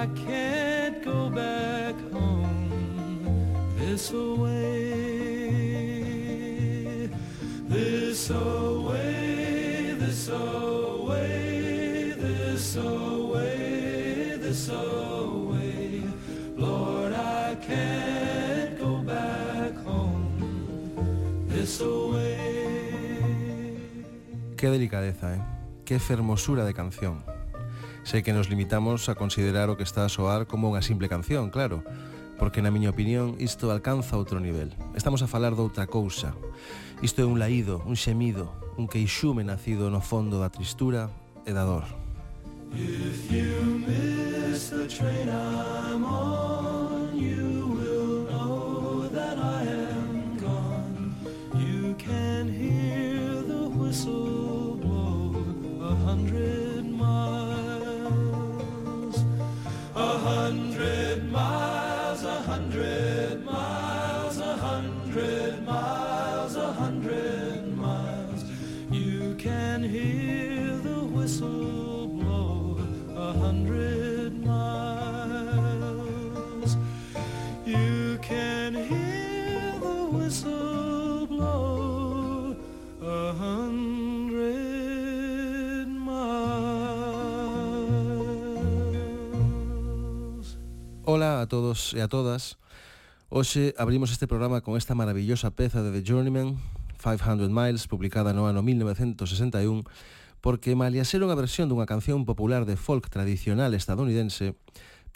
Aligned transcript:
I 0.00 0.06
can't 0.14 1.04
go 1.04 1.28
back 1.28 1.96
home 2.12 3.74
this 3.76 4.12
away, 4.12 4.54
this 7.66 8.30
away, 8.30 9.96
this 9.98 10.28
away, 10.28 12.14
this 12.16 12.76
away, 12.76 14.36
this 14.40 14.68
away. 14.68 16.04
Lord, 16.56 17.12
I 17.14 17.56
can't 17.56 18.78
go 18.78 18.98
back 18.98 19.74
home 19.84 21.48
this 21.48 21.80
away. 21.80 22.38
Qué 24.56 24.70
delicadeza, 24.70 25.34
eh? 25.34 25.42
Que 25.84 25.98
fermosura 25.98 26.64
de 26.64 26.72
canción. 26.72 27.27
Sei 28.08 28.22
que 28.22 28.32
nos 28.32 28.48
limitamos 28.48 29.12
a 29.12 29.20
considerar 29.20 29.68
o 29.68 29.76
que 29.76 29.84
está 29.84 30.00
a 30.00 30.08
soar 30.08 30.48
como 30.48 30.72
unha 30.72 30.80
simple 30.80 31.12
canción, 31.12 31.52
claro, 31.52 31.84
porque 32.40 32.64
na 32.64 32.72
miña 32.72 32.88
opinión 32.88 33.36
isto 33.36 33.68
alcanza 33.68 34.16
outro 34.16 34.40
nivel. 34.40 34.72
Estamos 34.96 35.20
a 35.20 35.28
falar 35.28 35.52
doutra 35.52 35.84
cousa. 35.84 36.32
Isto 37.04 37.20
é 37.20 37.28
un 37.28 37.36
laído, 37.36 37.84
un 37.84 38.00
xemido, 38.00 38.48
un 38.80 38.88
queixume 38.88 39.44
nacido 39.44 39.92
no 39.92 40.00
fondo 40.00 40.40
da 40.40 40.48
tristura 40.48 41.12
e 41.44 41.52
da 41.52 41.68
dor. 41.68 41.84
If 42.72 43.28
you 43.28 43.84
miss 43.84 44.72
the 44.72 44.88
train 44.88 45.28
I'm 45.28 46.00
on 46.08 46.77
a 91.48 91.56
todos 91.56 91.96
e 91.96 92.04
a 92.04 92.12
todas. 92.12 92.60
Hoxe 93.32 93.72
abrimos 93.80 94.12
este 94.12 94.28
programa 94.28 94.60
con 94.60 94.76
esta 94.76 94.92
maravillosa 94.92 95.48
peza 95.48 95.80
de 95.80 95.96
The 95.96 96.04
Journeyman, 96.04 96.60
500 97.00 97.48
Miles, 97.48 97.88
publicada 97.88 98.36
no 98.36 98.44
ano 98.44 98.60
1961, 98.60 99.88
porque 100.44 100.76
malia 100.76 101.08
ser 101.08 101.24
unha 101.24 101.32
versión 101.32 101.72
dunha 101.72 101.88
canción 101.88 102.28
popular 102.28 102.68
de 102.68 102.76
folk 102.76 103.08
tradicional 103.08 103.72
estadounidense, 103.72 104.60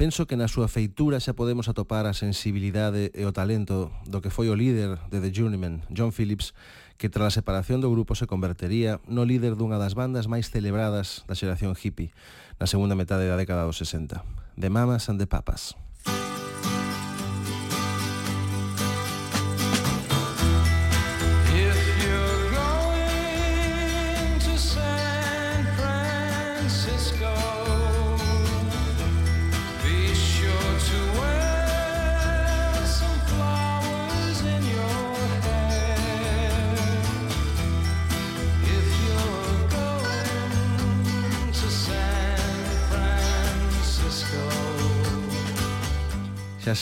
penso 0.00 0.25
que 0.25 0.41
na 0.41 0.48
súa 0.48 0.72
feitura 0.72 1.20
xa 1.20 1.37
podemos 1.37 1.69
atopar 1.69 2.09
a 2.09 2.16
sensibilidade 2.16 3.12
e 3.12 3.28
o 3.28 3.37
talento 3.37 3.93
do 4.09 4.25
que 4.25 4.32
foi 4.32 4.49
o 4.49 4.56
líder 4.56 5.04
de 5.12 5.20
The 5.20 5.37
Journeyman, 5.37 5.84
John 5.93 6.16
Phillips, 6.16 6.56
que 6.97 7.12
tras 7.12 7.37
a 7.37 7.44
separación 7.44 7.84
do 7.84 7.93
grupo 7.93 8.16
se 8.16 8.25
convertería 8.25 9.04
no 9.04 9.28
líder 9.28 9.60
dunha 9.60 9.76
das 9.76 9.93
bandas 9.93 10.32
máis 10.32 10.49
celebradas 10.49 11.28
da 11.28 11.37
xeración 11.37 11.76
hippie 11.76 12.16
na 12.56 12.64
segunda 12.64 12.97
metade 12.97 13.28
da 13.28 13.37
década 13.37 13.69
dos 13.69 13.76
60, 13.76 14.25
The 14.56 14.72
Mamas 14.72 15.12
and 15.12 15.20
the 15.20 15.28
Papas. 15.28 15.76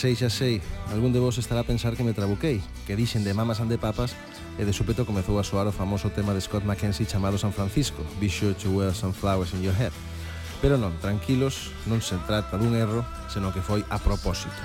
sei, 0.01 0.17
xa 0.17 0.33
sei, 0.33 0.57
algún 0.89 1.13
de 1.13 1.21
vos 1.21 1.37
estará 1.37 1.61
a 1.61 1.63
pensar 1.63 1.93
que 1.93 2.01
me 2.01 2.09
trabuquei, 2.09 2.57
que 2.89 2.97
dixen 2.97 3.21
de 3.21 3.37
mamas 3.37 3.61
and 3.61 3.69
de 3.69 3.77
papas 3.77 4.17
e 4.57 4.65
de 4.65 4.73
súpeto 4.73 5.05
comezou 5.05 5.37
a 5.37 5.45
soar 5.45 5.69
o 5.69 5.71
famoso 5.71 6.09
tema 6.09 6.33
de 6.33 6.41
Scott 6.41 6.65
McKenzie 6.65 7.05
chamado 7.05 7.37
San 7.37 7.53
Francisco, 7.53 8.01
Be 8.17 8.25
sure 8.25 8.57
to 8.57 8.73
wear 8.73 8.97
some 8.97 9.13
flowers 9.13 9.53
in 9.53 9.61
your 9.61 9.77
head. 9.77 9.93
Pero 10.57 10.81
non, 10.81 10.97
tranquilos, 10.97 11.69
non 11.85 12.01
se 12.01 12.17
trata 12.25 12.57
dun 12.57 12.73
erro, 12.73 13.05
senón 13.29 13.53
que 13.53 13.61
foi 13.61 13.85
a 13.93 14.01
propósito. 14.01 14.57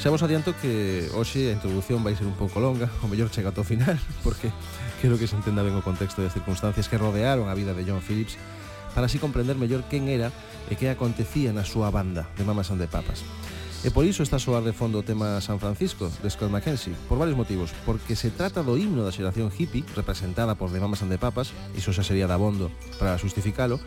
Xa 0.00 0.08
vos 0.08 0.24
adianto 0.24 0.56
que 0.56 1.12
hoxe 1.12 1.52
a 1.52 1.56
introdución 1.60 2.00
vai 2.00 2.16
ser 2.16 2.24
un 2.24 2.40
pouco 2.40 2.56
longa, 2.56 2.88
o 3.04 3.06
mellor 3.12 3.28
chega 3.28 3.52
ao 3.52 3.68
final, 3.68 4.00
porque 4.24 4.48
quero 5.04 5.20
que 5.20 5.28
se 5.28 5.36
entenda 5.36 5.60
ben 5.60 5.76
o 5.76 5.84
contexto 5.84 6.24
e 6.24 6.28
as 6.32 6.32
circunstancias 6.32 6.88
que 6.88 6.96
rodearon 6.96 7.52
a 7.52 7.54
vida 7.58 7.76
de 7.76 7.84
John 7.84 8.00
Phillips 8.00 8.40
para 8.96 9.12
así 9.12 9.20
comprender 9.20 9.60
mellor 9.60 9.84
quen 9.92 10.08
era 10.08 10.32
e 10.72 10.80
que 10.80 10.88
acontecía 10.88 11.52
na 11.52 11.68
súa 11.68 11.92
banda 11.92 12.32
de 12.40 12.48
Mamas 12.48 12.72
and 12.72 12.80
the 12.80 12.88
Papas. 12.88 13.20
E 13.80 13.88
por 13.88 14.04
iso 14.04 14.20
está 14.20 14.36
a 14.36 14.44
soar 14.44 14.60
de 14.60 14.76
fondo 14.76 15.00
o 15.00 15.06
tema 15.08 15.40
San 15.40 15.56
Francisco, 15.56 16.12
de 16.20 16.28
Scott 16.28 16.52
McKenzie, 16.52 16.92
por 17.08 17.16
varios 17.16 17.32
motivos. 17.32 17.72
Porque 17.88 18.12
se 18.12 18.28
trata 18.28 18.60
do 18.60 18.76
himno 18.76 19.08
da 19.08 19.08
xeración 19.08 19.48
hippie, 19.48 19.88
representada 19.96 20.52
por 20.52 20.68
The 20.68 20.84
Mamas 20.84 21.00
and 21.00 21.08
the 21.08 21.16
Papas, 21.16 21.56
iso 21.72 21.88
xa 21.88 22.04
sería 22.04 22.28
dabondo 22.28 22.68
para 23.00 23.16
justificalo, 23.16 23.80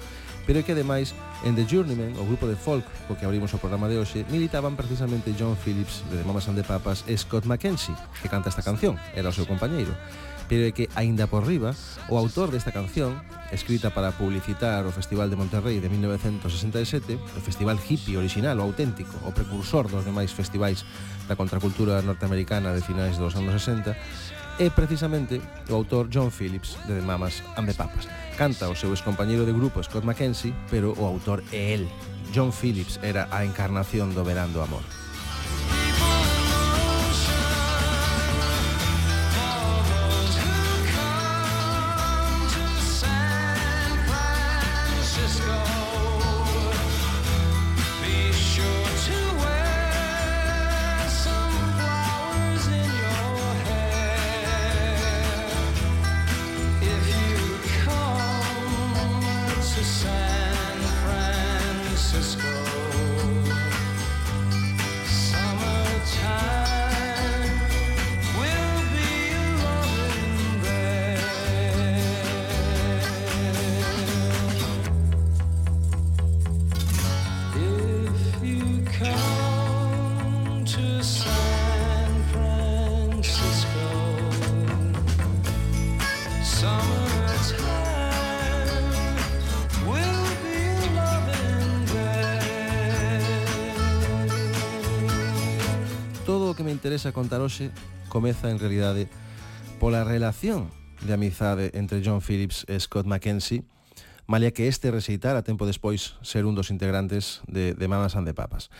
pero 0.49 0.57
é 0.57 0.65
que 0.65 0.73
ademais 0.73 1.13
en 1.45 1.53
The 1.53 1.69
Journeyman, 1.69 2.17
o 2.17 2.25
grupo 2.25 2.49
de 2.49 2.57
folk 2.57 2.89
co 3.05 3.13
que 3.13 3.29
abrimos 3.29 3.53
o 3.53 3.61
programa 3.61 3.85
de 3.85 4.01
hoxe, 4.01 4.25
militaban 4.33 4.73
precisamente 4.73 5.37
John 5.37 5.53
Phillips 5.61 6.01
de 6.09 6.17
The 6.17 6.25
Mamas 6.25 6.49
and 6.49 6.57
the 6.57 6.65
Papas 6.65 7.05
e 7.05 7.13
Scott 7.13 7.45
McKenzie, 7.45 7.93
que 8.17 8.33
canta 8.33 8.49
esta 8.49 8.65
canción, 8.65 8.97
era 9.13 9.29
o 9.29 9.35
seu 9.35 9.45
compañeiro 9.45 9.93
pero 10.47 10.67
é 10.67 10.71
que, 10.71 10.89
aínda 10.95 11.27
por 11.27 11.47
riba, 11.47 11.75
o 12.09 12.17
autor 12.17 12.51
desta 12.51 12.71
canción, 12.71 13.21
escrita 13.51 13.93
para 13.93 14.11
publicitar 14.11 14.85
o 14.85 14.91
Festival 14.91 15.29
de 15.29 15.37
Monterrey 15.37 15.79
de 15.79 15.89
1967, 15.89 17.15
o 17.15 17.41
festival 17.41 17.77
hippie 17.77 18.17
original, 18.17 18.59
o 18.59 18.65
auténtico, 18.65 19.13
o 19.23 19.31
precursor 19.31 19.87
dos 19.87 20.03
demais 20.03 20.33
festivais 20.33 20.83
da 21.27 21.35
contracultura 21.35 22.01
norteamericana 22.01 22.73
de 22.73 22.81
finais 22.81 23.17
dos 23.17 23.35
anos 23.35 23.53
60, 23.61 23.95
é 24.59 24.69
precisamente 24.69 25.41
o 25.69 25.73
autor 25.73 26.09
John 26.09 26.29
Phillips 26.29 26.77
de 26.85 26.93
The 26.99 27.01
Mamas 27.01 27.41
and 27.57 27.65
the 27.65 27.73
Papas. 27.73 28.07
Canta 28.37 28.69
o 28.69 28.75
seu 28.75 28.93
excompañeiro 28.93 29.45
de 29.45 29.53
grupo 29.53 29.81
Scott 29.81 30.05
McKenzie, 30.05 30.53
pero 30.69 30.93
o 30.97 31.05
autor 31.05 31.43
é 31.51 31.73
el. 31.73 31.89
John 32.33 32.51
Phillips 32.51 32.99
era 33.01 33.27
a 33.31 33.45
encarnación 33.45 34.13
do 34.13 34.25
verán 34.25 34.53
do 34.53 34.61
amor. 34.61 35.02
a 97.05 97.11
contar 97.11 97.43
hoxe 97.43 97.71
comeza 98.07 98.47
en 98.47 98.59
realidade 98.59 99.11
pola 99.79 100.07
relación 100.07 100.71
de 101.03 101.11
amizade 101.11 101.75
entre 101.75 101.99
John 101.99 102.23
Phillips 102.23 102.63
e 102.71 102.79
Scott 102.79 103.03
McKenzie 103.03 103.67
malia 104.27 104.55
que 104.55 104.71
este 104.71 104.91
recitar 104.91 105.35
a 105.35 105.43
tempo 105.43 105.67
despois 105.67 106.15
ser 106.23 106.47
un 106.47 106.55
dos 106.55 106.71
integrantes 106.71 107.43
de, 107.47 107.75
de 107.75 107.87
Mamas 107.91 108.15
and 108.15 108.23
the 108.23 108.33
Papas. 108.33 108.71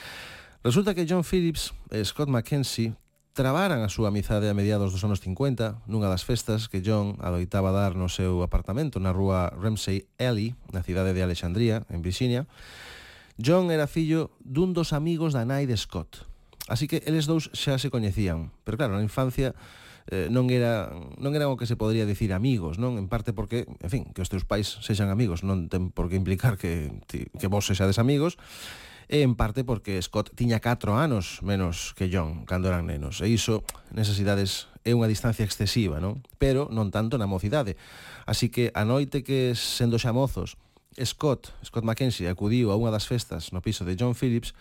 Resulta 0.63 0.95
que 0.95 1.03
John 1.03 1.27
Phillips 1.27 1.75
e 1.91 1.99
Scott 2.07 2.31
McKenzie 2.31 2.95
trabaran 3.33 3.83
a 3.83 3.89
súa 3.91 4.13
amizade 4.13 4.47
a 4.47 4.55
mediados 4.55 4.93
dos 4.93 5.03
anos 5.03 5.19
50 5.19 5.83
nunha 5.89 6.07
das 6.07 6.23
festas 6.23 6.71
que 6.71 6.85
John 6.85 7.19
adoitaba 7.19 7.75
dar 7.75 7.97
no 7.97 8.07
seu 8.07 8.39
apartamento 8.45 9.01
na 9.03 9.11
rúa 9.11 9.51
Ramsey 9.51 10.07
Alley, 10.21 10.55
na 10.71 10.85
cidade 10.85 11.11
de 11.11 11.25
Alexandria, 11.25 11.83
en 11.91 11.99
Virginia. 12.05 12.47
John 13.41 13.73
era 13.73 13.89
fillo 13.89 14.31
dun 14.39 14.71
dos 14.71 14.93
amigos 14.93 15.33
da 15.33 15.43
nai 15.43 15.65
de 15.65 15.75
Scott, 15.75 16.23
Así 16.67 16.87
que 16.87 17.03
eles 17.03 17.27
dous 17.27 17.51
xa 17.51 17.75
se 17.75 17.91
coñecían, 17.91 18.55
pero 18.63 18.79
claro, 18.79 18.95
na 18.95 19.03
infancia 19.03 19.51
eh, 20.07 20.27
non 20.31 20.47
era 20.51 20.91
non 21.19 21.35
eran 21.35 21.51
o 21.51 21.59
que 21.59 21.67
se 21.67 21.75
podría 21.75 22.07
dicir 22.07 22.31
amigos, 22.31 22.79
non? 22.79 22.95
En 22.95 23.11
parte 23.11 23.35
porque, 23.35 23.67
en 23.67 23.91
fin, 23.91 24.03
que 24.15 24.23
os 24.23 24.31
teus 24.31 24.47
pais 24.47 24.67
sexan 24.83 25.11
amigos 25.11 25.43
non 25.43 25.67
ten 25.67 25.91
por 25.91 26.07
que 26.07 26.19
implicar 26.19 26.55
que 26.55 26.91
ti, 27.07 27.27
que 27.35 27.51
vos 27.51 27.67
sexades 27.67 27.99
amigos 27.99 28.39
e 29.11 29.21
en 29.21 29.35
parte 29.35 29.67
porque 29.67 29.99
Scott 29.99 30.31
tiña 30.35 30.63
4 30.63 30.95
anos 30.95 31.43
menos 31.43 31.91
que 31.99 32.07
John 32.07 32.47
cando 32.47 32.71
eran 32.71 32.87
nenos. 32.87 33.19
E 33.19 33.27
iso, 33.27 33.67
necesidades, 33.91 34.71
é 34.87 34.95
unha 34.95 35.11
distancia 35.11 35.43
excesiva, 35.43 35.99
non? 35.99 36.23
Pero 36.39 36.71
non 36.71 36.91
tanto 36.91 37.19
na 37.19 37.27
mocidade. 37.27 37.75
Así 38.23 38.47
que 38.47 38.71
a 38.71 38.87
noite 38.87 39.23
que 39.23 39.55
sendo 39.55 39.99
xa 39.99 40.15
mozos 40.15 40.55
Scott, 41.01 41.49
Scott 41.65 41.81
Mackenzie, 41.81 42.29
acudiu 42.29 42.69
a 42.69 42.77
unha 42.77 42.93
das 42.93 43.09
festas 43.09 43.49
no 43.49 43.65
piso 43.65 43.81
de 43.81 43.97
John 43.97 44.13
Phillips, 44.13 44.53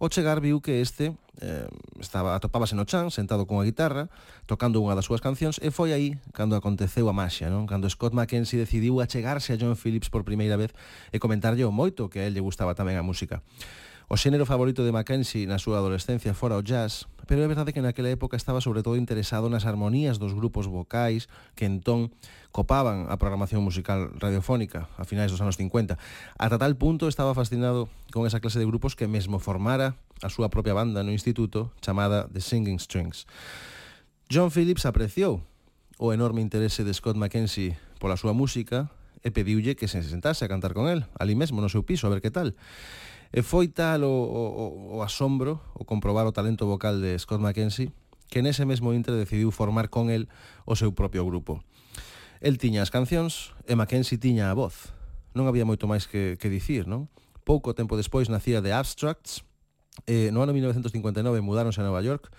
o 0.00 0.08
chegar 0.08 0.40
viu 0.40 0.64
que 0.64 0.80
este 0.80 1.12
eh, 1.44 1.68
estaba 2.00 2.32
atopábase 2.32 2.72
no 2.72 2.88
chan, 2.88 3.12
sentado 3.12 3.44
con 3.44 3.60
a 3.60 3.68
guitarra, 3.68 4.08
tocando 4.48 4.80
unha 4.80 4.96
das 4.96 5.04
súas 5.04 5.20
cancións, 5.20 5.60
e 5.60 5.68
foi 5.68 5.92
aí 5.92 6.16
cando 6.32 6.56
aconteceu 6.56 7.04
a 7.10 7.14
maxia, 7.14 7.52
non? 7.52 7.68
Cando 7.68 7.90
Scott 7.92 8.16
Mackenzie 8.16 8.56
decidiu 8.56 9.02
achegarse 9.04 9.52
a 9.52 9.60
John 9.60 9.76
Phillips 9.76 10.08
por 10.08 10.24
primeira 10.24 10.56
vez 10.56 10.72
e 11.12 11.20
comentarlle 11.20 11.68
o 11.68 11.74
moito 11.74 12.08
que 12.08 12.22
a 12.22 12.24
él 12.24 12.32
lle 12.32 12.40
gustaba 12.40 12.72
tamén 12.72 12.96
a 12.96 13.04
música. 13.04 13.44
O 14.10 14.16
xénero 14.16 14.48
favorito 14.48 14.82
de 14.82 14.90
Mackenzie 14.90 15.46
na 15.46 15.60
súa 15.60 15.78
adolescencia 15.78 16.32
fora 16.32 16.58
o 16.58 16.64
jazz, 16.64 17.06
pero 17.26 17.42
é 17.42 17.48
verdade 17.48 17.72
que 17.72 17.82
naquela 17.82 18.08
época 18.08 18.36
estaba 18.36 18.60
sobre 18.60 18.84
todo 18.84 18.96
interesado 18.96 19.48
nas 19.48 19.66
armonías 19.66 20.20
dos 20.20 20.32
grupos 20.32 20.68
vocais 20.68 21.26
que 21.58 21.66
entón 21.66 22.14
copaban 22.54 23.06
a 23.08 23.18
programación 23.18 23.64
musical 23.64 24.12
radiofónica 24.18 24.88
a 24.96 25.04
finais 25.04 25.32
dos 25.32 25.40
anos 25.40 25.58
50. 25.58 25.98
Ata 26.38 26.56
tal 26.56 26.74
punto 26.76 27.08
estaba 27.08 27.34
fascinado 27.34 27.90
con 28.10 28.26
esa 28.26 28.40
clase 28.40 28.58
de 28.58 28.66
grupos 28.66 28.94
que 28.94 29.06
mesmo 29.06 29.38
formara 29.38 29.96
a 30.20 30.28
súa 30.28 30.50
propia 30.52 30.76
banda 30.76 31.02
no 31.02 31.14
instituto 31.14 31.72
chamada 31.80 32.28
The 32.30 32.40
Singing 32.40 32.78
Strings. 32.78 33.24
John 34.30 34.54
Phillips 34.54 34.86
apreciou 34.86 35.42
o 35.98 36.14
enorme 36.14 36.40
interese 36.40 36.84
de 36.84 36.94
Scott 36.94 37.18
McKenzie 37.18 37.76
pola 38.00 38.16
súa 38.16 38.32
música 38.32 38.88
e 39.20 39.28
pediulle 39.28 39.76
que 39.76 39.84
se 39.84 40.00
sentase 40.00 40.44
a 40.44 40.48
cantar 40.48 40.72
con 40.72 40.88
el, 40.88 41.04
ali 41.20 41.36
mesmo 41.36 41.60
no 41.60 41.68
seu 41.68 41.84
piso, 41.84 42.08
a 42.08 42.12
ver 42.12 42.24
que 42.24 42.32
tal. 42.32 42.56
E 43.30 43.46
foi 43.46 43.70
tal 43.70 44.02
o, 44.02 44.10
o, 44.10 44.98
o 44.98 45.02
asombro 45.06 45.62
o 45.78 45.86
comprobar 45.86 46.26
o 46.26 46.34
talento 46.34 46.66
vocal 46.66 46.98
de 46.98 47.14
Scott 47.18 47.38
McKenzie 47.38 47.94
que 48.30 48.42
nese 48.42 48.64
mesmo 48.64 48.94
intre 48.94 49.18
decidiu 49.18 49.50
formar 49.50 49.90
con 49.90 50.08
el 50.08 50.30
o 50.64 50.78
seu 50.78 50.94
propio 50.94 51.26
grupo. 51.26 51.60
El 52.40 52.56
tiña 52.56 52.80
as 52.80 52.94
cancións 52.94 53.52
e 53.66 53.74
Mackenzie 53.74 54.16
tiña 54.16 54.48
a 54.48 54.56
voz. 54.56 54.94
Non 55.34 55.50
había 55.50 55.66
moito 55.66 55.90
máis 55.90 56.06
que, 56.06 56.38
que 56.38 56.48
dicir, 56.48 56.86
non? 56.86 57.10
Pouco 57.42 57.74
tempo 57.74 57.98
despois 57.98 58.30
nacía 58.30 58.62
The 58.62 58.72
Abstracts, 58.72 59.42
e 60.06 60.30
no 60.30 60.40
ano 60.40 60.54
1959 60.54 61.42
mudáronse 61.42 61.82
a 61.82 61.86
Nova 61.86 62.00
York, 62.00 62.30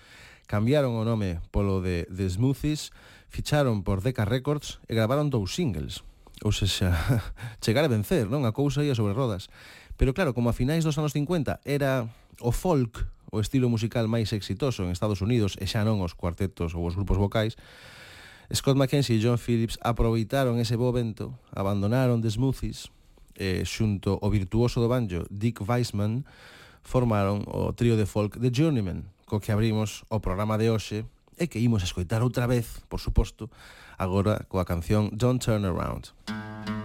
cambiaron 0.48 0.96
o 0.96 1.04
nome 1.04 1.44
polo 1.52 1.84
de 1.84 2.08
The 2.08 2.26
Smoothies, 2.26 2.90
ficharon 3.28 3.84
por 3.84 4.00
Decca 4.00 4.24
Records 4.24 4.80
e 4.88 4.96
gravaron 4.96 5.28
dous 5.28 5.52
singles. 5.54 6.02
Ou 6.42 6.50
seja, 6.50 6.96
chegar 7.62 7.84
a 7.84 7.92
vencer, 7.92 8.26
non? 8.26 8.48
A 8.48 8.56
cousa 8.56 8.82
ia 8.82 8.96
sobre 8.96 9.14
rodas. 9.14 9.52
Pero 10.02 10.14
claro, 10.14 10.34
como 10.34 10.50
a 10.50 10.52
finais 10.52 10.82
dos 10.82 10.98
anos 10.98 11.14
50 11.14 11.62
era 11.62 12.10
o 12.42 12.50
folk 12.50 13.06
o 13.30 13.38
estilo 13.38 13.70
musical 13.70 14.10
máis 14.10 14.34
exitoso 14.34 14.82
en 14.82 14.90
Estados 14.90 15.22
Unidos 15.22 15.54
e 15.62 15.70
xa 15.70 15.86
non 15.86 16.02
os 16.02 16.18
cuartetos 16.18 16.74
ou 16.74 16.82
os 16.82 16.98
grupos 16.98 17.22
vocais, 17.22 17.54
Scott 18.50 18.74
McKenzie 18.74 19.14
e 19.14 19.22
John 19.22 19.38
Phillips 19.38 19.78
aproveitaron 19.78 20.58
ese 20.58 20.74
bo 20.74 20.90
vento, 20.90 21.38
abandonaron 21.54 22.18
The 22.18 22.34
Smoothies, 22.34 22.90
eh, 23.38 23.62
xunto 23.62 24.18
o 24.18 24.26
virtuoso 24.26 24.82
do 24.82 24.90
banjo 24.90 25.22
Dick 25.30 25.62
Weisman, 25.62 26.26
formaron 26.82 27.46
o 27.46 27.70
trío 27.70 27.94
de 27.94 28.02
folk 28.02 28.42
The 28.42 28.50
Journeyman, 28.50 29.06
co 29.30 29.38
que 29.38 29.54
abrimos 29.54 30.02
o 30.10 30.18
programa 30.18 30.58
de 30.58 30.66
hoxe 30.66 31.06
e 31.38 31.46
que 31.46 31.62
imos 31.62 31.86
a 31.86 31.86
escoitar 31.86 32.26
outra 32.26 32.50
vez, 32.50 32.82
por 32.90 32.98
suposto, 32.98 33.54
agora 34.02 34.50
coa 34.50 34.66
canción 34.66 35.14
Don't 35.14 35.38
Turn 35.38 35.62
Around. 35.62 36.10
Música 36.26 36.81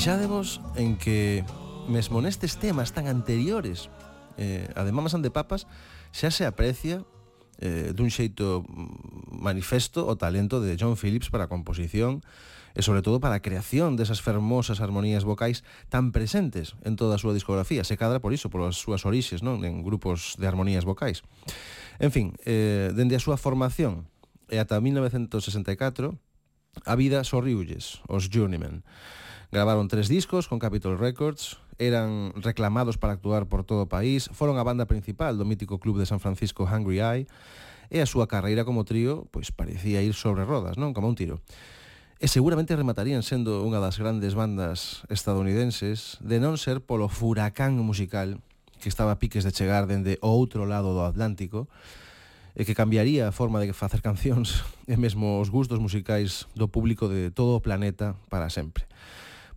Fixádevos 0.00 0.62
en 0.80 0.96
que 0.96 1.44
mesmo 1.84 2.24
nestes 2.24 2.56
temas 2.56 2.96
tan 2.96 3.04
anteriores 3.04 3.92
eh, 4.40 4.64
a 4.72 4.80
de 4.88 4.96
Mamas 4.96 5.12
and 5.12 5.20
de 5.20 5.28
Papas 5.28 5.68
xa 6.08 6.32
se 6.32 6.48
aprecia 6.48 7.04
eh, 7.60 7.92
dun 7.92 8.08
xeito 8.08 8.64
manifesto 9.28 10.08
o 10.08 10.16
talento 10.16 10.64
de 10.64 10.80
John 10.80 10.96
Phillips 10.96 11.28
para 11.28 11.44
a 11.44 11.52
composición 11.52 12.24
e 12.72 12.80
sobre 12.80 13.04
todo 13.04 13.20
para 13.20 13.36
a 13.36 13.44
creación 13.44 14.00
desas 14.00 14.24
fermosas 14.24 14.80
armonías 14.80 15.28
vocais 15.28 15.68
tan 15.92 16.16
presentes 16.16 16.80
en 16.80 16.96
toda 16.96 17.20
a 17.20 17.20
súa 17.20 17.36
discografía, 17.36 17.84
se 17.84 18.00
cadra 18.00 18.24
por 18.24 18.32
iso, 18.32 18.48
polas 18.48 18.80
súas 18.80 19.04
orixes, 19.04 19.44
non, 19.44 19.68
en 19.68 19.84
grupos 19.84 20.40
de 20.40 20.48
armonías 20.48 20.88
vocais. 20.88 21.20
En 22.00 22.08
fin, 22.08 22.32
eh, 22.48 22.88
dende 22.96 23.20
a 23.20 23.20
súa 23.20 23.36
formación 23.36 24.08
e 24.48 24.56
ata 24.56 24.80
1964, 24.80 26.16
a 26.88 26.94
vida 26.96 27.20
sorriulles, 27.20 28.00
os 28.08 28.32
Journeymen. 28.32 28.80
Gravaron 29.50 29.88
tres 29.88 30.06
discos 30.06 30.46
con 30.46 30.62
Capitol 30.62 30.96
Records, 30.96 31.58
eran 31.78 32.32
reclamados 32.36 32.98
para 32.98 33.14
actuar 33.14 33.46
por 33.50 33.64
todo 33.66 33.82
o 33.82 33.90
país, 33.90 34.30
foron 34.30 34.62
a 34.62 34.62
banda 34.62 34.86
principal 34.86 35.34
do 35.34 35.42
mítico 35.42 35.82
club 35.82 35.98
de 35.98 36.06
San 36.06 36.22
Francisco 36.22 36.70
Hungry 36.70 37.02
Eye, 37.02 37.26
e 37.90 37.98
a 37.98 38.06
súa 38.06 38.30
carreira 38.30 38.62
como 38.62 38.86
trío 38.86 39.26
pois 39.34 39.50
parecía 39.50 40.06
ir 40.06 40.14
sobre 40.14 40.46
rodas, 40.46 40.78
non? 40.78 40.94
Como 40.94 41.10
un 41.10 41.18
tiro. 41.18 41.42
E 42.22 42.30
seguramente 42.30 42.78
rematarían 42.78 43.26
sendo 43.26 43.66
unha 43.66 43.82
das 43.82 43.98
grandes 43.98 44.38
bandas 44.38 45.02
estadounidenses 45.10 46.22
de 46.22 46.38
non 46.38 46.54
ser 46.54 46.78
polo 46.78 47.10
furacán 47.10 47.74
musical 47.82 48.38
que 48.78 48.86
estaba 48.86 49.18
a 49.18 49.18
piques 49.18 49.42
de 49.42 49.50
chegar 49.50 49.90
dende 49.90 50.22
o 50.22 50.30
outro 50.30 50.62
lado 50.62 50.94
do 50.94 51.02
Atlántico 51.02 51.66
e 52.54 52.62
que 52.62 52.78
cambiaría 52.78 53.26
a 53.26 53.34
forma 53.34 53.58
de 53.58 53.74
facer 53.74 53.98
cancións 53.98 54.62
e 54.86 54.94
mesmo 54.94 55.42
os 55.42 55.50
gustos 55.50 55.82
musicais 55.82 56.46
do 56.54 56.70
público 56.70 57.10
de 57.10 57.34
todo 57.34 57.58
o 57.58 57.64
planeta 57.64 58.14
para 58.30 58.46
sempre 58.46 58.86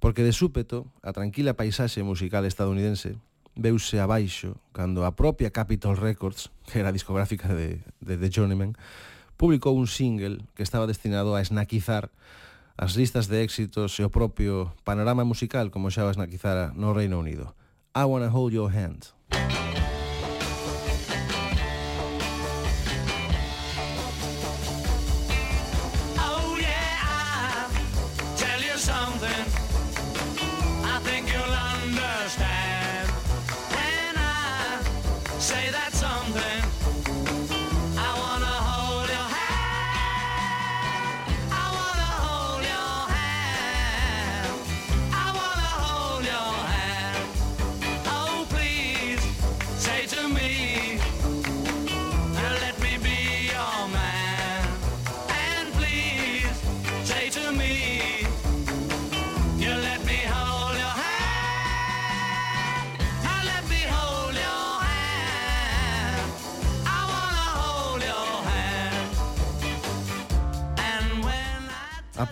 porque 0.03 0.21
de 0.21 0.35
súpeto 0.35 0.91
a 0.99 1.15
tranquila 1.15 1.55
paisaxe 1.55 2.03
musical 2.03 2.43
estadounidense 2.43 3.15
veuse 3.55 4.03
abaixo 4.03 4.59
cando 4.75 5.07
a 5.07 5.15
propia 5.15 5.55
Capitol 5.55 5.95
Records, 5.95 6.51
que 6.67 6.83
era 6.83 6.91
a 6.91 6.91
discográfica 6.91 7.55
de, 7.55 7.79
de, 8.03 8.19
de 8.19 8.27
Journeyman, 8.27 8.75
publicou 9.39 9.79
un 9.79 9.87
single 9.87 10.43
que 10.59 10.67
estaba 10.67 10.91
destinado 10.91 11.39
a 11.39 11.39
esnaquizar 11.39 12.11
as 12.75 12.99
listas 12.99 13.31
de 13.31 13.47
éxitos 13.47 13.95
e 13.95 14.03
o 14.03 14.11
propio 14.11 14.75
panorama 14.83 15.23
musical 15.23 15.71
como 15.71 15.87
xa 15.87 16.03
o 16.03 16.11
esnaquizara 16.11 16.75
no 16.75 16.91
Reino 16.91 17.15
Unido. 17.15 17.55
I 17.95 18.03
Wanna 18.03 18.27
Hold 18.27 18.51
Your 18.51 18.75
Hand. 18.75 19.15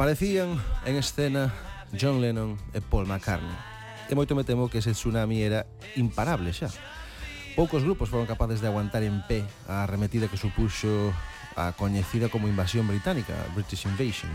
Aparecían 0.01 0.59
en 0.83 0.95
escena 0.95 1.53
John 1.93 2.21
Lennon 2.21 2.57
e 2.73 2.81
Paul 2.81 3.05
McCartney. 3.05 3.53
E 4.09 4.17
moito 4.17 4.33
me 4.33 4.41
temo 4.41 4.65
que 4.65 4.81
ese 4.81 4.97
tsunami 4.97 5.45
era 5.45 5.69
imparable 5.93 6.49
xa. 6.57 6.73
Poucos 7.53 7.85
grupos 7.85 8.09
foron 8.09 8.25
capaces 8.25 8.65
de 8.65 8.67
aguantar 8.73 9.05
en 9.05 9.21
pé 9.29 9.45
a 9.69 9.85
arremetida 9.85 10.25
que 10.25 10.41
supuxo 10.41 11.13
a 11.53 11.77
coñecida 11.77 12.33
como 12.33 12.49
invasión 12.49 12.89
británica, 12.89 13.37
British 13.53 13.85
Invasion. 13.85 14.33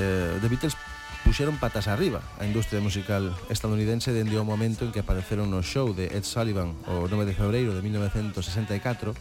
Eh, 0.00 0.40
The 0.40 0.48
Beatles 0.48 0.72
puxeron 1.20 1.60
patas 1.60 1.84
arriba 1.84 2.24
a 2.40 2.48
industria 2.48 2.80
musical 2.80 3.28
estadounidense 3.52 4.16
dende 4.16 4.40
o 4.40 4.48
momento 4.48 4.88
en 4.88 4.90
que 4.96 5.04
apareceron 5.04 5.52
no 5.52 5.60
show 5.60 5.92
de 5.92 6.16
Ed 6.16 6.24
Sullivan 6.24 6.80
o 6.88 7.12
9 7.12 7.28
de 7.28 7.36
febreiro 7.36 7.76
de 7.76 7.84
1964 7.84 9.12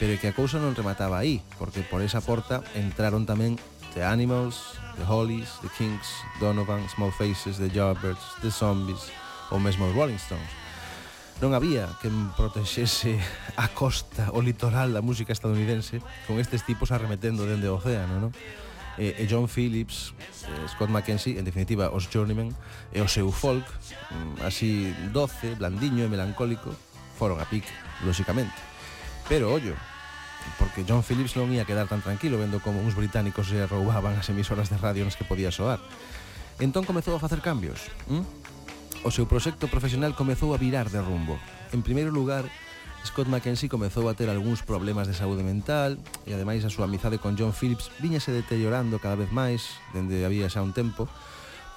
pero 0.00 0.16
que 0.16 0.32
a 0.32 0.32
cousa 0.32 0.56
non 0.56 0.72
remataba 0.72 1.20
aí, 1.20 1.44
porque 1.60 1.84
por 1.84 2.00
esa 2.00 2.24
porta 2.24 2.64
entraron 2.72 3.28
tamén 3.28 3.60
The 3.94 4.04
Animals, 4.04 4.78
The 4.96 5.04
Hollies, 5.04 5.58
The 5.62 5.70
Kings, 5.76 6.06
Donovan, 6.38 6.88
Small 6.88 7.10
Faces, 7.10 7.58
The 7.58 7.70
Yardbirds, 7.70 8.22
The 8.42 8.50
Zombies 8.50 9.10
ou 9.50 9.58
mesmo 9.58 9.86
os 9.86 9.94
Rolling 9.94 10.18
Stones. 10.18 10.50
Non 11.40 11.56
había 11.56 11.88
quen 12.04 12.30
protexese 12.36 13.16
a 13.56 13.66
costa, 13.72 14.28
o 14.36 14.44
litoral 14.44 14.92
da 14.92 15.00
música 15.00 15.32
estadounidense 15.32 16.04
con 16.28 16.36
estes 16.36 16.62
tipos 16.68 16.92
arremetendo 16.92 17.48
dende 17.48 17.66
o 17.66 17.80
océano, 17.80 18.20
non? 18.20 18.32
e, 19.00 19.16
e 19.18 19.26
John 19.26 19.48
Phillips, 19.48 20.12
e 20.44 20.68
Scott 20.68 20.90
McKenzie, 20.90 21.38
en 21.38 21.44
definitiva, 21.44 21.90
os 21.90 22.04
Journeyman 22.12 22.52
e 22.92 23.00
o 23.00 23.08
seu 23.08 23.32
folk, 23.32 23.64
mm, 23.64 24.44
así 24.44 24.92
doce, 25.08 25.56
blandiño 25.56 26.04
e 26.04 26.12
melancólico, 26.12 26.68
foron 27.16 27.40
a 27.40 27.48
pique, 27.48 27.72
lóxicamente. 28.04 28.54
Pero, 29.24 29.48
ollo, 29.48 29.72
porque 30.58 30.84
John 30.84 31.02
Phillips 31.02 31.36
non 31.36 31.52
ia 31.52 31.68
quedar 31.68 31.88
tan 31.88 32.04
tranquilo 32.04 32.40
vendo 32.40 32.60
como 32.60 32.80
uns 32.80 32.96
británicos 32.96 33.48
se 33.48 33.64
roubaban 33.66 34.16
as 34.16 34.28
emisoras 34.28 34.68
de 34.68 34.78
radio 34.80 35.04
nas 35.04 35.16
que 35.16 35.28
podía 35.28 35.52
soar. 35.52 35.80
Entón 36.60 36.84
comezou 36.84 37.16
a 37.16 37.22
facer 37.22 37.40
cambios. 37.40 37.88
¿m? 38.08 38.24
O 39.04 39.10
seu 39.14 39.24
proxecto 39.24 39.68
profesional 39.72 40.12
comezou 40.12 40.52
a 40.52 40.60
virar 40.60 40.92
de 40.92 41.00
rumbo. 41.00 41.40
En 41.72 41.80
primeiro 41.80 42.12
lugar, 42.12 42.44
Scott 43.04 43.32
McKenzie 43.32 43.72
comezou 43.72 44.12
a 44.12 44.14
ter 44.14 44.28
algúns 44.28 44.60
problemas 44.60 45.08
de 45.08 45.16
saúde 45.16 45.40
mental 45.40 45.96
e 46.28 46.36
ademais 46.36 46.60
a 46.68 46.72
súa 46.72 46.84
amizade 46.84 47.16
con 47.16 47.32
John 47.32 47.56
Phillips 47.56 47.88
viñase 47.96 48.28
deteriorando 48.28 49.00
cada 49.00 49.16
vez 49.16 49.32
máis 49.32 49.80
dende 49.96 50.20
había 50.20 50.52
xa 50.52 50.60
un 50.60 50.76
tempo 50.76 51.08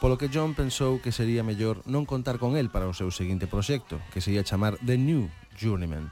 polo 0.04 0.20
que 0.20 0.28
John 0.28 0.52
pensou 0.52 1.00
que 1.00 1.16
sería 1.16 1.48
mellor 1.48 1.80
non 1.88 2.04
contar 2.04 2.36
con 2.36 2.60
el 2.60 2.68
para 2.68 2.92
o 2.92 2.98
seu 2.98 3.08
seguinte 3.08 3.48
proxecto, 3.48 4.04
que 4.12 4.20
se 4.20 4.36
ia 4.36 4.44
chamar 4.44 4.76
The 4.84 5.00
New 5.00 5.32
Journeyman. 5.56 6.12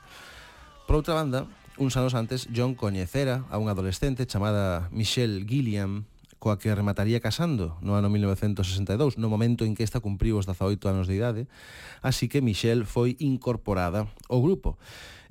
Por 0.88 1.04
outra 1.04 1.12
banda, 1.12 1.44
Uns 1.78 1.96
anos 1.96 2.14
antes, 2.14 2.50
John 2.54 2.76
coñecera 2.76 3.48
a 3.48 3.56
unha 3.56 3.72
adolescente 3.72 4.28
chamada 4.28 4.92
Michelle 4.92 5.48
Gilliam, 5.48 6.04
coa 6.36 6.60
que 6.60 6.68
remataría 6.68 7.24
casando 7.24 7.80
no 7.80 7.96
ano 7.96 8.12
1962, 8.12 9.16
no 9.16 9.32
momento 9.32 9.64
en 9.64 9.72
que 9.72 9.88
esta 9.88 10.04
cumpriu 10.04 10.36
os 10.36 10.44
18 10.44 10.84
anos 10.92 11.08
de 11.08 11.16
idade, 11.16 11.42
así 12.04 12.28
que 12.28 12.44
Michelle 12.44 12.84
foi 12.84 13.16
incorporada 13.24 14.12
ao 14.28 14.44
grupo. 14.44 14.76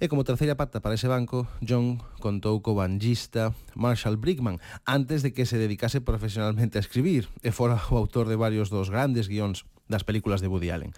E 0.01 0.09
como 0.09 0.25
terceira 0.25 0.57
pata 0.57 0.81
para 0.81 0.97
ese 0.97 1.13
banco, 1.13 1.45
John 1.61 2.01
contou 2.25 2.65
co 2.65 2.73
banjista 2.73 3.53
Marshall 3.77 4.17
Brickman, 4.17 4.65
antes 4.89 5.21
de 5.21 5.37
que 5.37 5.45
se 5.45 5.61
dedicase 5.61 6.01
profesionalmente 6.01 6.81
a 6.81 6.85
escribir, 6.85 7.29
e 7.45 7.53
fora 7.53 7.77
o 7.93 8.01
autor 8.01 8.33
de 8.33 8.41
varios 8.41 8.73
dos 8.73 8.89
grandes 8.89 9.29
guións 9.29 9.69
das 9.93 10.09
películas 10.09 10.41
de 10.41 10.49
Woody 10.49 10.73
Allen. 10.73 10.97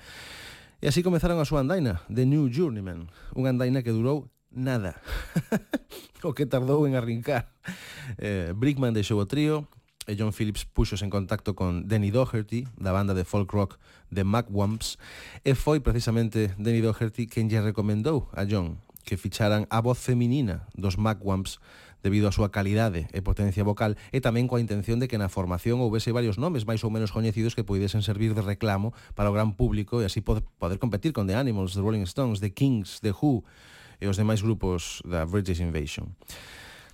E 0.78 0.86
así 0.86 1.02
comezaron 1.02 1.42
a 1.42 1.48
súa 1.48 1.66
andaina, 1.66 2.06
The 2.06 2.30
New 2.30 2.46
Journeyman, 2.46 3.10
unha 3.34 3.50
andaina 3.50 3.82
que 3.82 3.90
durou 3.90 4.30
nada. 4.54 5.00
o 6.22 6.32
que 6.32 6.46
tardou 6.46 6.86
en 6.86 6.94
arrincar. 6.94 7.50
Eh, 8.18 8.52
Brickman 8.54 8.94
deixou 8.94 9.18
o 9.18 9.26
trío 9.26 9.66
e 10.06 10.18
John 10.18 10.34
Phillips 10.34 10.66
puxos 10.66 11.02
en 11.02 11.10
contacto 11.10 11.54
con 11.54 11.86
Danny 11.86 12.10
Doherty, 12.10 12.66
da 12.74 12.90
banda 12.90 13.14
de 13.14 13.22
folk 13.24 13.50
rock 13.54 13.78
de 14.10 14.26
Macwumps, 14.26 14.98
e 15.46 15.54
foi 15.54 15.78
precisamente 15.78 16.54
Danny 16.58 16.82
Doherty 16.82 17.30
quen 17.30 17.46
lle 17.46 17.62
recomendou 17.62 18.26
a 18.34 18.42
John 18.42 18.82
que 19.02 19.18
ficharan 19.18 19.66
a 19.70 19.82
voz 19.82 19.98
feminina 19.98 20.66
dos 20.74 20.98
Macwumps 20.98 21.58
debido 22.02 22.26
á 22.26 22.34
súa 22.34 22.50
calidade 22.50 23.06
e 23.14 23.22
potencia 23.22 23.62
vocal 23.62 23.94
e 24.10 24.18
tamén 24.18 24.50
coa 24.50 24.58
intención 24.58 24.98
de 24.98 25.06
que 25.06 25.18
na 25.22 25.30
formación 25.30 25.78
houvese 25.78 26.10
varios 26.10 26.34
nomes 26.34 26.66
máis 26.66 26.82
ou 26.82 26.90
menos 26.90 27.14
coñecidos 27.14 27.54
que 27.54 27.62
pudesen 27.62 28.02
servir 28.02 28.34
de 28.34 28.42
reclamo 28.42 28.90
para 29.14 29.30
o 29.30 29.34
gran 29.34 29.54
público 29.54 30.02
e 30.02 30.06
así 30.10 30.18
poder 30.18 30.78
competir 30.82 31.14
con 31.14 31.30
The 31.30 31.38
Animals, 31.38 31.78
The 31.78 31.82
Rolling 31.82 32.06
Stones, 32.10 32.42
The 32.42 32.50
Kings, 32.50 32.98
The 33.06 33.14
Who, 33.14 33.46
e 34.02 34.10
os 34.10 34.18
demais 34.18 34.42
grupos 34.42 34.98
da 35.06 35.22
British 35.22 35.62
Invasion. 35.62 36.10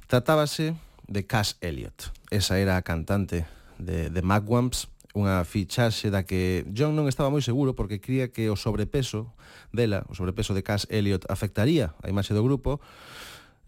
Tratábase 0.04 0.76
de 1.08 1.24
Cass 1.24 1.56
Elliot. 1.64 2.12
Esa 2.28 2.60
era 2.60 2.76
a 2.76 2.84
cantante 2.84 3.48
de, 3.80 4.12
de 4.12 4.20
Magwamps, 4.20 4.92
unha 5.16 5.40
fichaxe 5.48 6.12
da 6.12 6.22
que 6.28 6.68
John 6.68 6.92
non 6.92 7.08
estaba 7.08 7.32
moi 7.32 7.40
seguro 7.40 7.72
porque 7.72 7.98
cría 7.98 8.28
que 8.28 8.52
o 8.52 8.56
sobrepeso 8.60 9.32
dela, 9.72 10.04
o 10.06 10.14
sobrepeso 10.14 10.52
de 10.52 10.60
Cass 10.60 10.84
Elliot 10.92 11.24
afectaría 11.32 11.96
a 12.04 12.12
imaxe 12.12 12.36
do 12.36 12.44
grupo, 12.44 12.78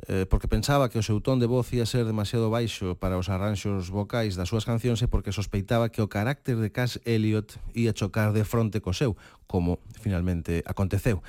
eh, 0.06 0.28
porque 0.28 0.46
pensaba 0.46 0.92
que 0.92 1.00
o 1.00 1.04
seu 1.04 1.18
ton 1.24 1.40
de 1.40 1.48
voz 1.48 1.72
ia 1.72 1.88
ser 1.88 2.04
demasiado 2.04 2.52
baixo 2.52 2.94
para 3.00 3.16
os 3.16 3.32
arranxos 3.32 3.88
vocais 3.88 4.36
das 4.36 4.52
súas 4.52 4.68
cancións 4.68 5.00
e 5.00 5.08
porque 5.08 5.32
sospeitaba 5.32 5.88
que 5.88 6.04
o 6.04 6.12
carácter 6.12 6.60
de 6.60 6.68
Cass 6.68 7.00
Elliot 7.08 7.56
ia 7.72 7.96
chocar 7.96 8.36
de 8.36 8.44
fronte 8.44 8.84
co 8.84 8.92
seu, 8.92 9.16
como 9.48 9.80
finalmente 9.96 10.60
aconteceu. 10.68 11.24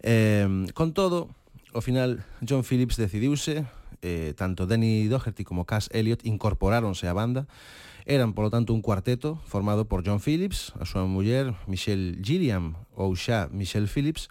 Eh, 0.00 0.46
con 0.72 0.94
todo, 0.94 1.28
Ao 1.72 1.80
final, 1.80 2.18
John 2.42 2.64
Phillips 2.66 2.98
decidiuse, 2.98 3.62
eh, 4.02 4.34
tanto 4.34 4.66
Danny 4.66 5.06
Doherty 5.06 5.44
como 5.44 5.66
Cass 5.70 5.86
Elliot 5.94 6.26
incorporáronse 6.26 7.06
á 7.06 7.14
banda. 7.14 7.46
Eran, 8.10 8.34
polo 8.34 8.50
tanto, 8.50 8.74
un 8.74 8.82
cuarteto 8.82 9.38
formado 9.46 9.86
por 9.86 10.02
John 10.02 10.18
Phillips, 10.18 10.74
a 10.82 10.84
súa 10.88 11.06
muller 11.06 11.54
Michelle 11.70 12.18
Gilliam 12.26 12.74
ou 12.98 13.14
xa 13.14 13.46
Michelle 13.54 13.86
Phillips, 13.86 14.26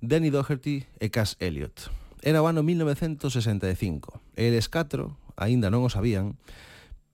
Danny 0.00 0.32
Doherty 0.32 0.88
e 0.96 1.12
Cass 1.12 1.36
Elliot. 1.36 1.92
Era 2.24 2.40
o 2.40 2.48
ano 2.48 2.64
1965. 2.64 4.16
Eles 4.32 4.72
catro, 4.72 5.20
aínda 5.36 5.68
non 5.68 5.84
o 5.84 5.92
sabían, 5.92 6.40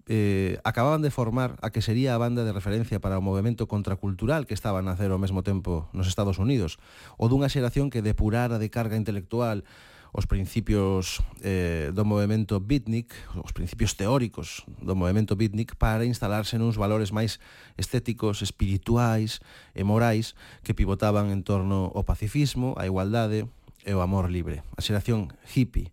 eh, 0.07 0.59
acababan 0.63 1.03
de 1.03 1.11
formar 1.11 1.59
a 1.63 1.71
que 1.71 1.83
sería 1.83 2.15
a 2.15 2.19
banda 2.19 2.47
de 2.47 2.55
referencia 2.55 3.01
para 3.03 3.19
o 3.19 3.23
movimento 3.23 3.67
contracultural 3.67 4.47
que 4.47 4.55
estaba 4.55 4.79
a 4.79 4.87
nacer 4.87 5.11
ao 5.11 5.19
mesmo 5.19 5.43
tempo 5.43 5.91
nos 5.91 6.07
Estados 6.07 6.39
Unidos, 6.39 6.79
ou 7.19 7.27
dunha 7.27 7.51
xeración 7.51 7.91
que 7.91 8.07
depurara 8.07 8.63
de 8.63 8.71
carga 8.71 8.95
intelectual 8.95 9.67
os 10.17 10.25
principios 10.25 11.21
eh, 11.43 11.93
do 11.93 12.07
movimento 12.07 12.57
beatnik, 12.63 13.13
os 13.43 13.53
principios 13.53 13.99
teóricos 13.99 14.65
do 14.81 14.97
movimento 14.97 15.37
beatnik 15.37 15.77
para 15.77 16.09
instalarse 16.09 16.57
nuns 16.57 16.79
valores 16.79 17.13
máis 17.13 17.43
estéticos, 17.77 18.41
espirituais 18.41 19.45
e 19.77 19.83
morais 19.85 20.33
que 20.65 20.73
pivotaban 20.73 21.29
en 21.35 21.45
torno 21.45 21.93
ao 21.93 22.07
pacifismo, 22.07 22.79
a 22.81 22.89
igualdade 22.89 23.45
e 23.85 23.93
o 23.93 24.01
amor 24.01 24.33
libre. 24.33 24.63
A 24.79 24.81
xeración 24.81 25.35
hippie 25.53 25.93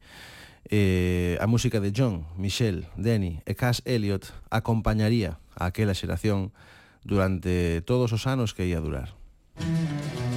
eh, 0.69 1.37
a 1.41 1.47
música 1.47 1.79
de 1.79 1.91
John, 1.95 2.25
Michelle, 2.37 2.87
Denny 2.95 3.41
e 3.45 3.55
Cass 3.55 3.81
Elliot 3.85 4.31
acompañaría 4.49 5.39
a 5.55 5.67
aquela 5.67 5.93
xeración 5.93 6.51
durante 7.03 7.81
todos 7.83 8.11
os 8.11 8.27
anos 8.27 8.53
que 8.53 8.67
ia 8.67 8.79
durar. 8.79 9.15
Música 9.59 10.32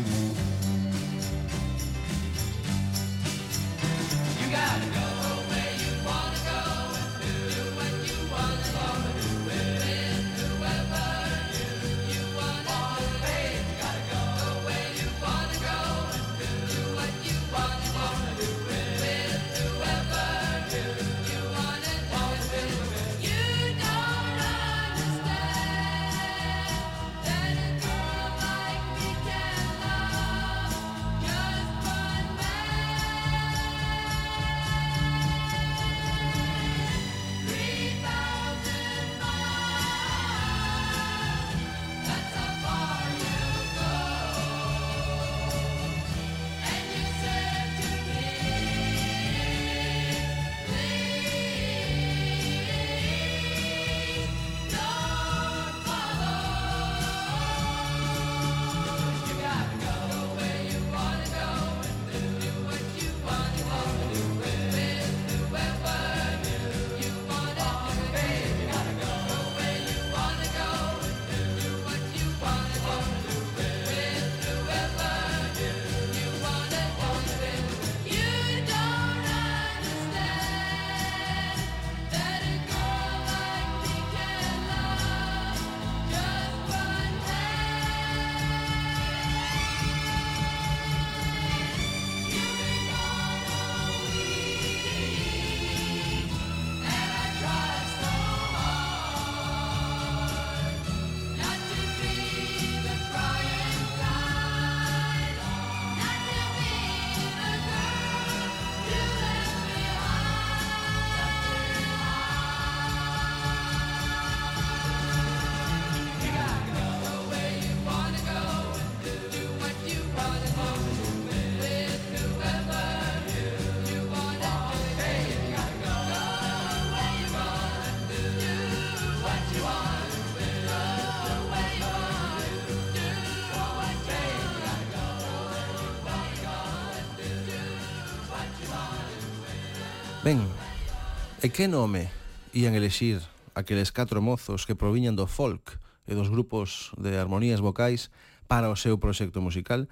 E 141.47 141.55
que 141.55 141.71
nome 141.71 142.11
ían 142.51 142.75
elexir 142.75 143.23
aqueles 143.55 143.95
catro 143.95 144.19
mozos 144.19 144.67
que 144.67 144.75
proviñan 144.75 145.15
do 145.15 145.31
folk 145.31 145.79
e 146.03 146.19
dos 146.19 146.27
grupos 146.27 146.91
de 146.99 147.15
armonías 147.23 147.63
vocais 147.63 148.11
para 148.51 148.67
o 148.67 148.75
seu 148.75 148.99
proxecto 148.99 149.39
musical? 149.39 149.87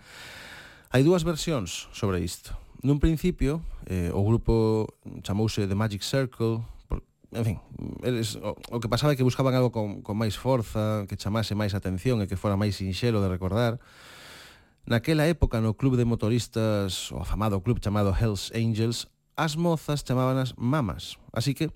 Hai 0.90 1.07
dúas 1.07 1.23
versións 1.23 1.87
sobre 1.95 2.27
isto. 2.27 2.59
Nun 2.83 2.99
principio, 2.99 3.62
eh, 3.87 4.11
o 4.11 4.27
grupo 4.27 4.99
chamouse 5.23 5.62
The 5.71 5.79
Magic 5.79 6.03
Circle, 6.03 6.67
por, 6.90 7.07
en 7.31 7.47
fin, 7.47 7.57
eles, 8.03 8.35
o, 8.35 8.59
o 8.75 8.83
que 8.83 8.90
pasaba 8.90 9.14
é 9.14 9.17
que 9.17 9.23
buscaban 9.23 9.55
algo 9.55 9.71
con, 9.71 10.03
con 10.03 10.19
máis 10.19 10.35
forza, 10.35 11.07
que 11.07 11.14
chamase 11.14 11.55
máis 11.55 11.71
atención 11.71 12.19
e 12.19 12.27
que 12.27 12.35
fora 12.35 12.59
máis 12.59 12.83
sinxelo 12.83 13.23
de 13.23 13.31
recordar, 13.31 13.79
Naquela 14.85 15.25
época 15.25 15.64
no 15.64 15.73
club 15.81 15.97
de 15.97 16.05
motoristas, 16.05 17.09
o 17.09 17.17
afamado 17.17 17.64
club 17.64 17.81
chamado 17.81 18.12
Hells 18.12 18.53
Angels, 18.53 19.09
as 19.37 19.57
mozas 19.57 20.05
chamábanas 20.05 20.55
mamas. 20.57 21.18
Así 21.33 21.55
que 21.55 21.70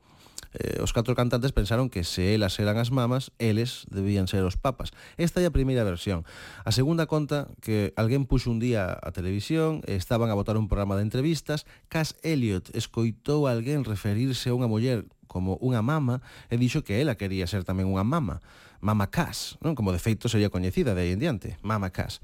Eh, 0.56 0.80
os 0.80 0.96
catro 0.96 1.12
cantantes 1.12 1.52
pensaron 1.52 1.92
que 1.92 2.04
se 2.04 2.32
elas 2.32 2.56
eran 2.56 2.80
as 2.80 2.88
mamas, 2.88 3.32
eles 3.36 3.84
debían 3.92 4.28
ser 4.28 4.44
os 4.48 4.56
papas. 4.56 4.96
Esta 5.20 5.44
é 5.44 5.46
a 5.46 5.52
primeira 5.52 5.84
versión. 5.84 6.24
A 6.64 6.72
segunda 6.72 7.04
conta 7.04 7.52
que 7.60 7.92
alguén 8.00 8.24
puxo 8.24 8.48
un 8.48 8.62
día 8.62 8.96
a 8.96 9.10
televisión, 9.12 9.84
estaban 9.84 10.32
a 10.32 10.38
votar 10.38 10.56
un 10.56 10.68
programa 10.68 10.96
de 10.96 11.04
entrevistas, 11.04 11.68
Cass 11.92 12.16
Elliot 12.24 12.72
escoitou 12.72 13.44
a 13.44 13.52
alguén 13.52 13.84
referirse 13.84 14.48
a 14.48 14.56
unha 14.56 14.70
muller 14.70 15.04
como 15.28 15.60
unha 15.60 15.84
mama 15.84 16.24
e 16.48 16.56
dixo 16.56 16.80
que 16.80 16.98
ela 16.98 17.20
quería 17.20 17.44
ser 17.44 17.62
tamén 17.62 17.86
unha 17.86 18.02
mama. 18.02 18.40
Mama 18.80 19.10
Cass, 19.10 19.58
non? 19.58 19.74
como 19.74 19.90
de 19.90 19.98
feito 19.98 20.30
sería 20.30 20.54
coñecida 20.54 20.94
de 20.94 21.02
aí 21.02 21.12
en 21.12 21.20
diante, 21.20 21.58
Mama 21.66 21.90
Cass. 21.90 22.22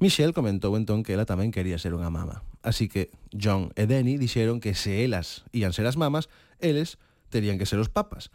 Michelle 0.00 0.32
comentou 0.32 0.72
entón 0.74 1.04
que 1.04 1.12
ela 1.12 1.28
tamén 1.28 1.52
quería 1.52 1.76
ser 1.76 1.92
unha 1.92 2.08
mama. 2.08 2.42
Así 2.64 2.88
que 2.88 3.12
John 3.36 3.68
e 3.76 3.84
Denny 3.84 4.16
dixeron 4.16 4.58
que 4.64 4.72
se 4.72 5.04
elas 5.04 5.44
ían 5.52 5.76
ser 5.76 5.84
as 5.84 6.00
mamas, 6.00 6.32
eles 6.58 6.96
terían 7.30 7.56
que 7.56 7.64
ser 7.64 7.78
os 7.78 7.88
papas. 7.88 8.28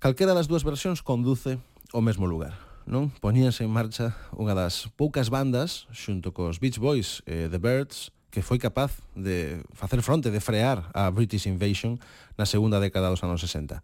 Calquera 0.00 0.34
das 0.34 0.48
dúas 0.48 0.64
versións 0.64 1.04
conduce 1.04 1.60
ao 1.92 2.02
mesmo 2.02 2.26
lugar. 2.26 2.56
Non 2.84 3.08
Poníanse 3.22 3.64
en 3.64 3.72
marcha 3.72 4.12
unha 4.34 4.52
das 4.52 4.88
poucas 4.98 5.30
bandas 5.32 5.88
xunto 5.92 6.32
cos 6.32 6.60
Beach 6.60 6.80
Boys 6.80 7.24
e 7.24 7.48
The 7.48 7.60
Birds 7.60 8.10
que 8.34 8.42
foi 8.42 8.58
capaz 8.58 8.98
de 9.14 9.62
facer 9.70 10.02
fronte, 10.02 10.26
de 10.34 10.42
frear 10.42 10.90
a 10.90 11.06
British 11.14 11.46
Invasion 11.46 12.02
na 12.34 12.50
segunda 12.50 12.82
década 12.82 13.06
dos 13.06 13.22
anos 13.22 13.38
60. 13.38 13.78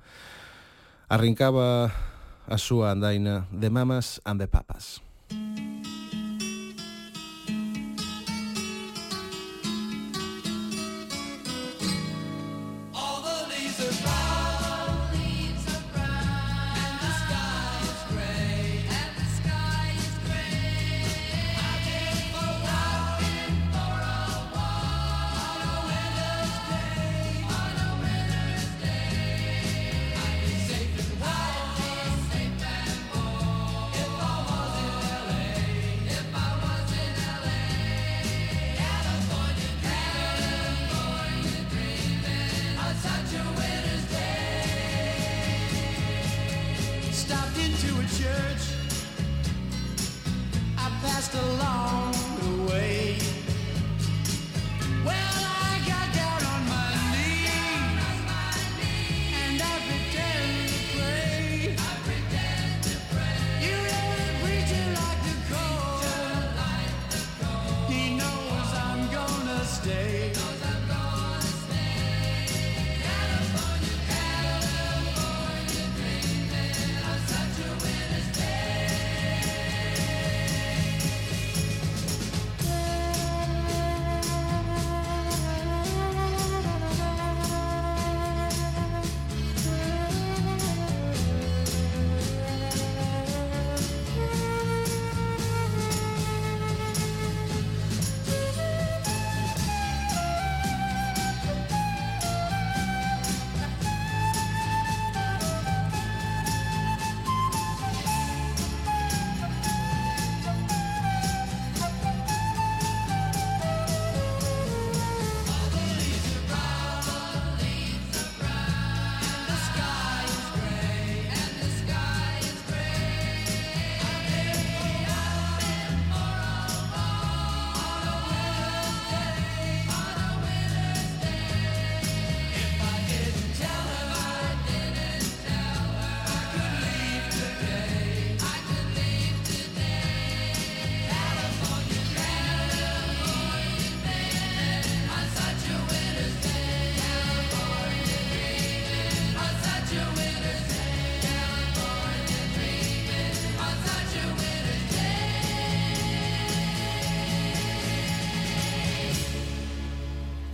Arrincaba 1.07 1.95
a 2.51 2.59
súa 2.59 2.91
andaina 2.91 3.47
de 3.55 3.71
Mamas 3.71 4.19
and 4.27 4.43
the 4.43 4.51
Papas. 4.51 4.99
Música 5.31 6.00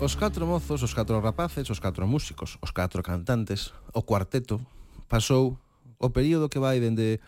Os 0.06 0.14
catro 0.14 0.46
mozos, 0.46 0.86
os 0.86 0.94
catro 0.94 1.18
rapaces, 1.18 1.66
os 1.66 1.82
catro 1.82 2.06
músicos, 2.06 2.62
os 2.62 2.70
catro 2.70 3.02
cantantes, 3.02 3.74
o 3.90 4.06
cuarteto, 4.06 4.62
pasou 5.10 5.58
o 5.98 6.14
período 6.14 6.46
que 6.46 6.62
vai 6.62 6.78
dende 6.78 7.18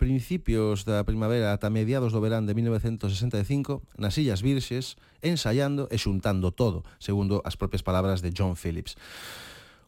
principios 0.00 0.88
da 0.88 1.04
primavera 1.04 1.52
ata 1.52 1.68
mediados 1.68 2.08
do 2.08 2.24
verán 2.24 2.48
de 2.48 2.56
1965 2.56 3.84
nas 4.00 4.16
Illas 4.16 4.40
Virxes, 4.40 4.96
ensaiando 5.20 5.92
e 5.92 6.00
xuntando 6.00 6.48
todo, 6.56 6.88
segundo 6.96 7.44
as 7.44 7.60
propias 7.60 7.84
palabras 7.84 8.24
de 8.24 8.32
John 8.32 8.56
Phillips. 8.56 8.96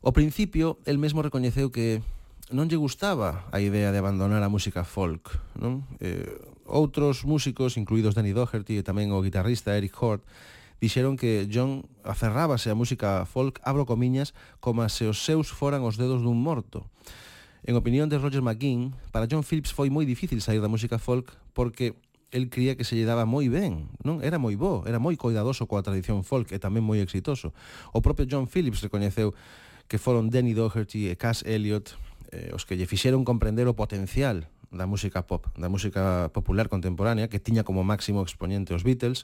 O 0.05 0.13
principio, 0.13 0.77
el 0.85 1.01
mesmo 1.01 1.25
recoñeceu 1.25 1.73
que 1.73 2.05
non 2.53 2.69
lle 2.69 2.77
gustaba 2.77 3.49
a 3.57 3.65
idea 3.65 3.89
de 3.89 4.05
abandonar 4.05 4.45
a 4.45 4.53
música 4.53 4.85
folk. 4.85 5.33
Non? 5.57 5.89
Eh, 5.97 6.29
outros 6.69 7.25
músicos, 7.25 7.81
incluídos 7.81 8.13
Danny 8.13 8.37
Doherty 8.37 8.77
e 8.77 8.85
tamén 8.85 9.17
o 9.17 9.25
guitarrista 9.25 9.73
Eric 9.73 9.97
Hort, 9.97 10.21
dixeron 10.85 11.17
que 11.17 11.49
John 11.49 11.89
aferrábase 12.05 12.69
á 12.69 12.77
música 12.77 13.25
folk, 13.25 13.57
abro 13.65 13.89
comiñas, 13.89 14.37
como 14.61 14.85
se 14.93 15.09
os 15.09 15.25
seus 15.25 15.49
foran 15.49 15.81
os 15.89 15.97
dedos 15.97 16.21
dun 16.21 16.37
morto. 16.37 16.85
En 17.65 17.81
opinión 17.81 18.13
de 18.13 18.21
Roger 18.21 18.45
McGinn, 18.45 18.93
para 19.09 19.25
John 19.25 19.41
Phillips 19.41 19.73
foi 19.73 19.89
moi 19.89 20.05
difícil 20.05 20.45
sair 20.45 20.61
da 20.61 20.69
música 20.69 21.01
folk 21.01 21.33
porque 21.57 21.97
el 22.29 22.53
cría 22.53 22.77
que 22.77 22.85
se 22.85 22.93
lle 23.01 23.09
daba 23.09 23.25
moi 23.25 23.49
ben, 23.49 23.89
non? 24.05 24.21
Era 24.21 24.37
moi 24.37 24.53
bo, 24.61 24.85
era 24.85 25.01
moi 25.01 25.17
coidadoso 25.17 25.65
coa 25.65 25.81
tradición 25.81 26.21
folk 26.21 26.53
e 26.53 26.61
tamén 26.61 26.85
moi 26.85 27.01
exitoso. 27.01 27.57
O 27.97 28.05
propio 28.05 28.29
John 28.29 28.45
Phillips 28.45 28.85
recoñeceu 28.85 29.33
que 29.89 29.97
foron 29.97 30.29
Danny 30.29 30.53
Doherty 30.53 31.09
e 31.09 31.17
Cass 31.17 31.41
Elliot 31.49 31.97
eh, 32.35 32.53
os 32.53 32.69
que 32.69 32.77
lle 32.77 32.85
fixeron 32.85 33.25
comprender 33.25 33.65
o 33.65 33.79
potencial 33.79 34.45
da 34.75 34.91
música 34.91 35.23
pop, 35.23 35.47
da 35.55 35.71
música 35.71 36.29
popular 36.35 36.69
contemporánea 36.69 37.31
que 37.31 37.39
tiña 37.39 37.63
como 37.63 37.87
máximo 37.87 38.21
exponente 38.21 38.75
os 38.75 38.83
Beatles, 38.83 39.23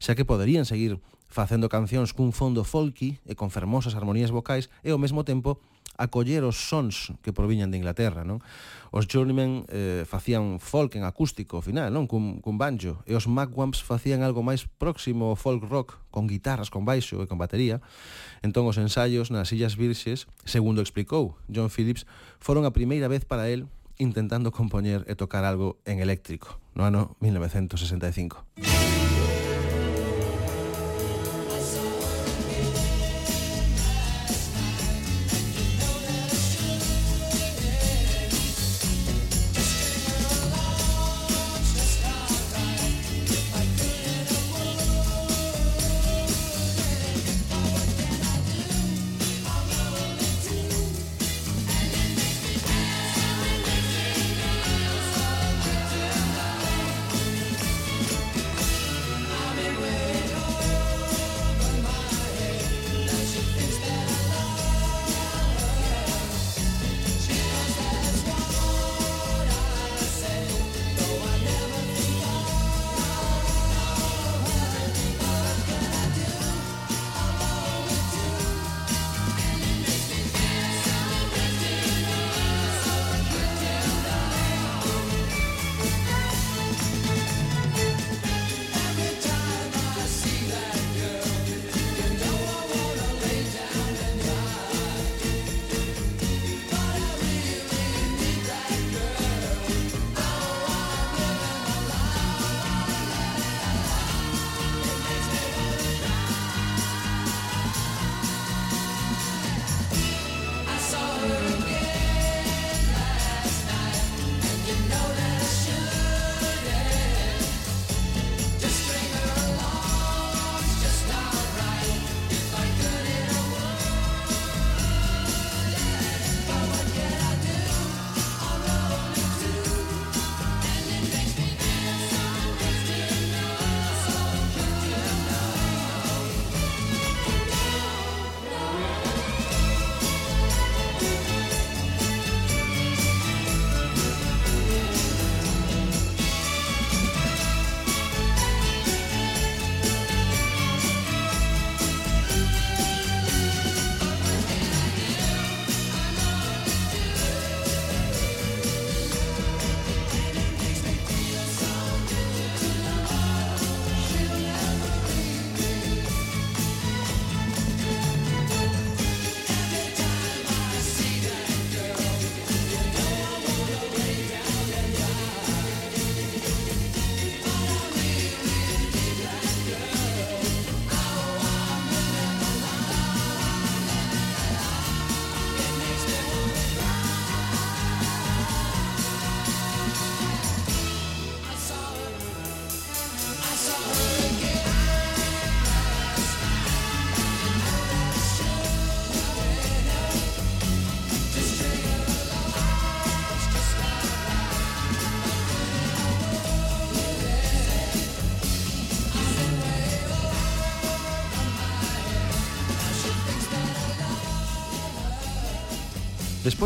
xa 0.00 0.16
que 0.16 0.24
poderían 0.24 0.64
seguir 0.64 0.98
facendo 1.28 1.68
cancións 1.68 2.16
cun 2.16 2.32
fondo 2.32 2.64
folky 2.64 3.20
e 3.28 3.36
con 3.36 3.52
fermosas 3.52 3.94
armonías 3.94 4.32
vocais 4.32 4.72
e 4.80 4.90
ao 4.90 4.98
mesmo 4.98 5.22
tempo 5.22 5.60
acoller 5.96 6.44
os 6.44 6.68
sons 6.68 7.12
que 7.22 7.32
proviñan 7.32 7.72
de 7.72 7.80
Inglaterra, 7.80 8.22
non? 8.22 8.44
Os 8.92 9.08
Journeymen 9.08 9.64
eh, 9.72 10.04
facían 10.04 10.60
folk 10.60 10.96
en 10.96 11.08
acústico 11.08 11.56
ao 11.56 11.64
final, 11.64 11.88
non? 11.88 12.04
Cun, 12.04 12.44
cun 12.44 12.60
banjo. 12.60 13.00
E 13.08 13.16
os 13.16 13.24
Magwamps 13.24 13.80
facían 13.80 14.20
algo 14.20 14.44
máis 14.44 14.68
próximo 14.68 15.32
ao 15.32 15.36
folk 15.40 15.64
rock, 15.64 15.96
con 16.12 16.28
guitarras, 16.28 16.68
con 16.68 16.84
baixo 16.84 17.24
e 17.24 17.26
con 17.26 17.40
batería. 17.40 17.80
Entón, 18.44 18.68
os 18.68 18.76
ensaios 18.76 19.32
nas 19.32 19.50
Illas 19.52 19.76
Virxes, 19.76 20.28
segundo 20.44 20.84
explicou 20.84 21.40
John 21.48 21.72
Phillips, 21.72 22.04
foron 22.44 22.68
a 22.68 22.76
primeira 22.76 23.08
vez 23.08 23.24
para 23.24 23.48
el 23.48 23.64
intentando 23.98 24.52
compoñer 24.52 25.04
e 25.08 25.14
tocar 25.14 25.44
algo 25.44 25.78
en 25.84 26.00
eléctrico 26.00 26.60
no 26.74 26.84
ano 26.84 27.16
1965. 27.20 28.44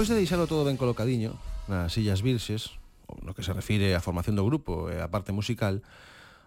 Despois 0.00 0.16
de 0.16 0.24
deixalo 0.24 0.48
todo 0.48 0.64
ben 0.64 0.80
colocadiño, 0.80 1.36
nas 1.68 1.92
Illas 2.00 2.24
Virxes, 2.24 2.72
no 3.20 3.36
que 3.36 3.44
se 3.44 3.52
refire 3.52 3.92
á 3.92 4.00
formación 4.00 4.32
do 4.32 4.48
grupo 4.48 4.88
e 4.88 4.96
á 4.96 5.12
parte 5.12 5.28
musical, 5.28 5.84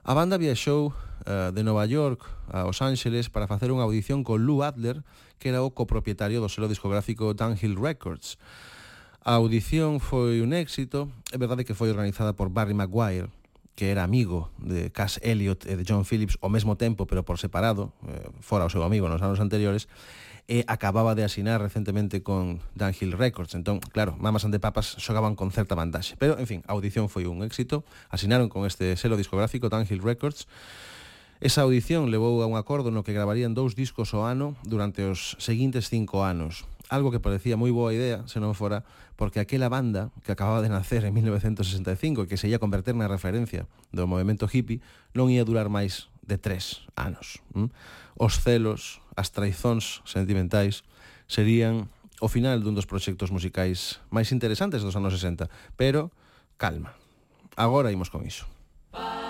a 0.01 0.17
banda 0.17 0.41
viaxou 0.41 0.89
uh, 0.89 1.53
de 1.53 1.61
Nova 1.61 1.85
York 1.85 2.25
a 2.49 2.65
Los 2.65 2.81
Ángeles 2.81 3.29
para 3.29 3.45
facer 3.45 3.69
unha 3.69 3.85
audición 3.85 4.25
con 4.25 4.41
Lou 4.41 4.65
Adler, 4.65 5.05
que 5.37 5.53
era 5.53 5.61
o 5.61 5.69
copropietario 5.69 6.41
do 6.41 6.49
selo 6.49 6.65
discográfico 6.65 7.37
Downhill 7.37 7.77
Records. 7.77 8.41
A 9.21 9.37
audición 9.37 10.01
foi 10.01 10.41
un 10.41 10.49
éxito, 10.49 11.13
é 11.29 11.37
verdade 11.37 11.61
que 11.61 11.77
foi 11.77 11.93
organizada 11.93 12.33
por 12.33 12.49
Barry 12.49 12.73
Maguire, 12.73 13.29
que 13.77 13.93
era 13.93 14.01
amigo 14.01 14.49
de 14.57 14.89
Cass 14.89 15.21
Elliot 15.21 15.69
e 15.69 15.77
de 15.77 15.85
John 15.85 16.09
Phillips 16.09 16.41
ao 16.41 16.49
mesmo 16.49 16.73
tempo, 16.73 17.05
pero 17.05 17.21
por 17.21 17.37
separado, 17.37 17.93
eh, 18.09 18.33
fora 18.41 18.65
o 18.65 18.73
seu 18.73 18.81
amigo 18.81 19.05
nos 19.05 19.21
anos 19.21 19.37
anteriores, 19.37 19.85
e 20.47 20.67
acababa 20.67 21.15
de 21.15 21.23
asinar 21.23 21.63
recentemente 21.63 22.19
con 22.19 22.59
Dunhill 22.75 23.15
Records. 23.15 23.55
Entón, 23.55 23.79
claro, 23.79 24.15
Mamas 24.19 24.43
and 24.43 24.51
the 24.51 24.59
Papas 24.59 24.99
xogaban 24.99 25.35
con 25.35 25.51
certa 25.51 25.75
vantaxe. 25.75 26.15
Pero, 26.19 26.35
en 26.37 26.47
fin, 26.47 26.59
a 26.67 26.75
audición 26.75 27.07
foi 27.07 27.23
un 27.23 27.43
éxito. 27.47 27.87
Asinaron 28.11 28.51
con 28.51 28.67
este 28.67 28.99
selo 28.99 29.15
discográfico 29.15 29.71
Dunhill 29.71 30.03
Records. 30.03 30.51
Esa 31.39 31.63
audición 31.63 32.11
levou 32.11 32.39
a 32.43 32.47
un 32.47 32.55
acordo 32.55 32.91
no 32.91 33.03
que 33.03 33.15
gravarían 33.15 33.55
dous 33.55 33.75
discos 33.75 34.11
ao 34.11 34.27
ano 34.27 34.55
durante 34.63 35.03
os 35.07 35.35
seguintes 35.39 35.87
cinco 35.87 36.23
anos. 36.23 36.67
Algo 36.91 37.11
que 37.11 37.23
parecía 37.23 37.55
moi 37.55 37.71
boa 37.71 37.95
idea, 37.95 38.23
se 38.27 38.43
non 38.43 38.55
fora, 38.55 38.83
porque 39.15 39.39
aquela 39.39 39.71
banda 39.71 40.11
que 40.23 40.31
acababa 40.31 40.63
de 40.63 40.71
nacer 40.71 41.07
en 41.07 41.15
1965 41.15 42.23
e 42.23 42.27
que 42.27 42.39
se 42.39 42.51
ia 42.51 42.59
converter 42.59 42.95
na 42.95 43.11
referencia 43.11 43.67
do 43.95 44.07
movimento 44.07 44.47
hippie 44.47 44.83
non 45.15 45.31
ia 45.31 45.47
durar 45.47 45.71
máis 45.71 46.12
de 46.23 46.37
tres 46.39 46.87
anos. 46.95 47.43
Os 48.15 48.39
celos, 48.39 49.03
as 49.15 49.29
traizóns 49.29 50.01
sentimentais 50.07 50.81
serían 51.27 51.91
o 52.23 52.31
final 52.31 52.63
dun 52.63 52.73
dos 52.73 52.87
proxectos 52.87 53.29
musicais 53.29 53.99
máis 54.07 54.31
interesantes 54.31 54.79
dos 54.79 54.95
anos 54.95 55.13
60, 55.15 55.51
pero 55.75 56.09
calma. 56.55 56.95
Agora 57.59 57.91
imos 57.91 58.09
con 58.09 58.23
iso. 58.23 58.47
Bye. 58.93 59.22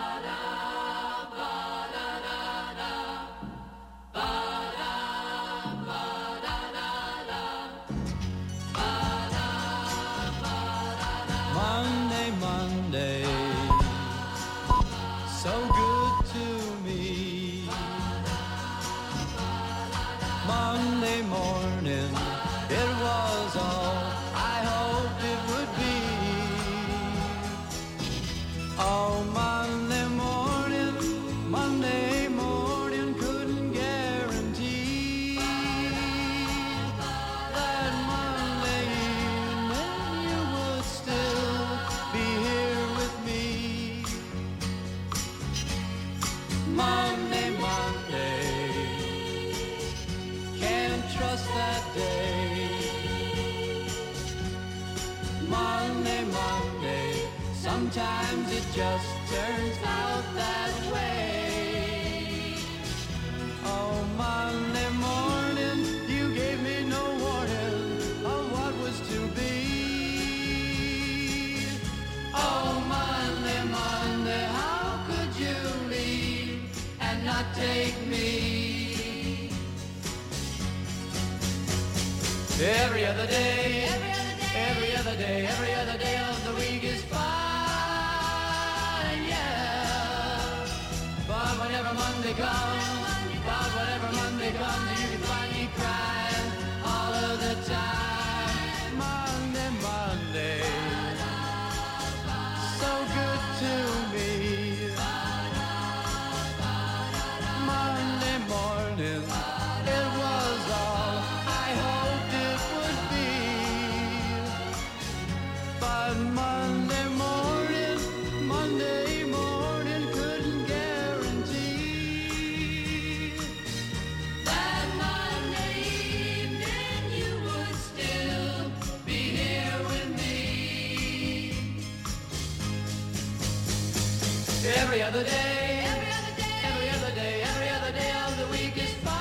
Every 134.93 135.05
other 135.05 135.23
day, 135.23 135.85
every 135.87 136.11
other 136.11 136.35
day, 136.37 136.53
every 136.69 136.89
other 136.89 137.11
day, 137.15 137.41
every 137.41 137.69
other 137.69 137.91
day 137.93 138.11
of 138.27 138.37
the 138.37 138.45
week 138.51 138.77
is 138.77 138.93
fine, 139.01 139.15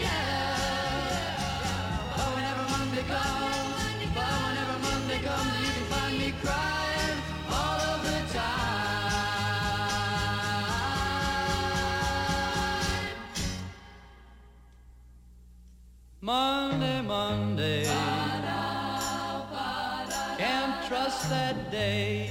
yeah. 0.00 0.56
But 2.16 2.28
whenever 2.34 2.64
Monday 2.74 3.04
comes, 3.06 4.02
but 4.16 4.34
whenever 4.46 4.78
Monday 4.82 5.20
comes, 5.22 5.60
you 5.62 5.70
can 5.76 5.86
find 5.94 6.18
me 6.18 6.34
crying 6.42 7.18
all 7.52 7.80
of 7.94 8.02
the 8.02 8.18
time. 8.34 9.14
Monday, 16.20 17.00
Monday, 17.02 17.84
can't 20.36 20.84
trust 20.88 21.30
that 21.30 21.70
day. 21.70 22.28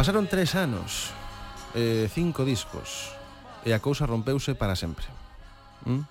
Pasaron 0.00 0.28
tres 0.28 0.54
anos, 0.54 1.12
eh, 1.74 2.08
cinco 2.08 2.48
discos, 2.48 3.12
e 3.68 3.76
a 3.76 3.84
cousa 3.84 4.08
rompeuse 4.08 4.56
para 4.56 4.72
sempre. 4.72 5.04
¿Mm? 5.84 6.08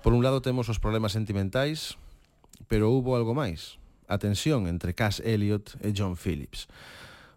Por 0.00 0.16
un 0.16 0.24
lado 0.24 0.40
temos 0.40 0.72
os 0.72 0.80
problemas 0.80 1.12
sentimentais, 1.12 2.00
pero 2.72 2.88
hubo 2.88 3.12
algo 3.12 3.36
máis, 3.36 3.76
a 4.08 4.16
tensión 4.16 4.64
entre 4.64 4.96
Cass 4.96 5.20
Elliot 5.20 5.76
e 5.84 5.92
John 5.92 6.16
Phillips. 6.16 6.72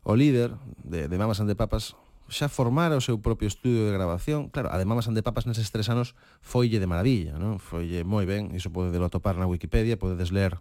O 0.07 0.15
líder 0.15 0.55
de, 0.87 1.11
de 1.11 1.15
Mamas 1.19 1.43
and 1.43 1.51
the 1.51 1.59
Papas 1.59 1.91
xa 2.31 2.47
formara 2.47 2.95
o 2.95 3.03
seu 3.03 3.19
propio 3.19 3.51
estudio 3.51 3.83
de 3.83 3.91
grabación. 3.91 4.47
Claro, 4.55 4.71
a 4.71 4.79
de 4.79 4.87
Mamas 4.87 5.11
and 5.11 5.19
the 5.19 5.27
Papas 5.27 5.43
neses 5.43 5.75
tres 5.75 5.91
anos 5.91 6.15
foille 6.39 6.79
de 6.79 6.87
maravilla, 6.87 7.35
non? 7.35 7.59
Foille 7.59 8.07
moi 8.07 8.23
ben, 8.23 8.55
iso 8.55 8.71
podedelo 8.71 9.11
atopar 9.11 9.35
na 9.35 9.43
Wikipedia, 9.43 9.99
podedes 9.99 10.31
ler 10.31 10.55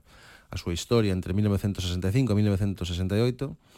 a 0.50 0.58
súa 0.58 0.74
historia 0.74 1.14
entre 1.14 1.38
1965 1.38 2.34
e 2.34 2.34
1968 2.34 3.77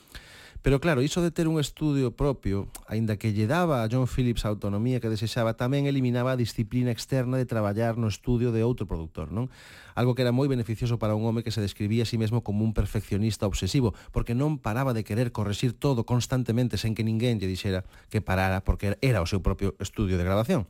Pero 0.63 0.81
claro, 0.81 1.01
iso 1.01 1.23
de 1.25 1.31
ter 1.31 1.49
un 1.49 1.59
estudio 1.59 2.13
propio, 2.13 2.69
aínda 2.85 3.17
que 3.17 3.33
lle 3.33 3.49
daba 3.49 3.81
a 3.81 3.89
John 3.89 4.05
Phillips 4.05 4.45
a 4.45 4.53
autonomía 4.53 5.01
que 5.01 5.09
desexaba, 5.09 5.57
tamén 5.57 5.89
eliminaba 5.89 6.37
a 6.37 6.41
disciplina 6.41 6.93
externa 6.93 7.41
de 7.41 7.49
traballar 7.49 7.97
no 7.97 8.13
estudio 8.13 8.53
de 8.53 8.61
outro 8.61 8.85
productor, 8.85 9.33
non? 9.33 9.49
Algo 9.97 10.13
que 10.13 10.21
era 10.21 10.37
moi 10.37 10.53
beneficioso 10.53 11.01
para 11.01 11.17
un 11.17 11.25
home 11.25 11.41
que 11.41 11.49
se 11.49 11.65
describía 11.65 12.05
a 12.05 12.11
sí 12.11 12.21
mesmo 12.21 12.45
como 12.45 12.61
un 12.61 12.77
perfeccionista 12.77 13.49
obsesivo, 13.49 13.97
porque 14.13 14.37
non 14.37 14.61
paraba 14.61 14.93
de 14.93 15.01
querer 15.01 15.33
correxir 15.33 15.73
todo 15.73 16.05
constantemente 16.05 16.77
sen 16.77 16.93
que 16.93 17.09
ninguén 17.09 17.41
lle 17.41 17.49
dixera 17.49 17.89
que 18.13 18.21
parara, 18.21 18.61
porque 18.61 19.01
era 19.01 19.25
o 19.25 19.29
seu 19.31 19.41
propio 19.41 19.81
estudio 19.81 20.21
de 20.21 20.29
grabación. 20.29 20.69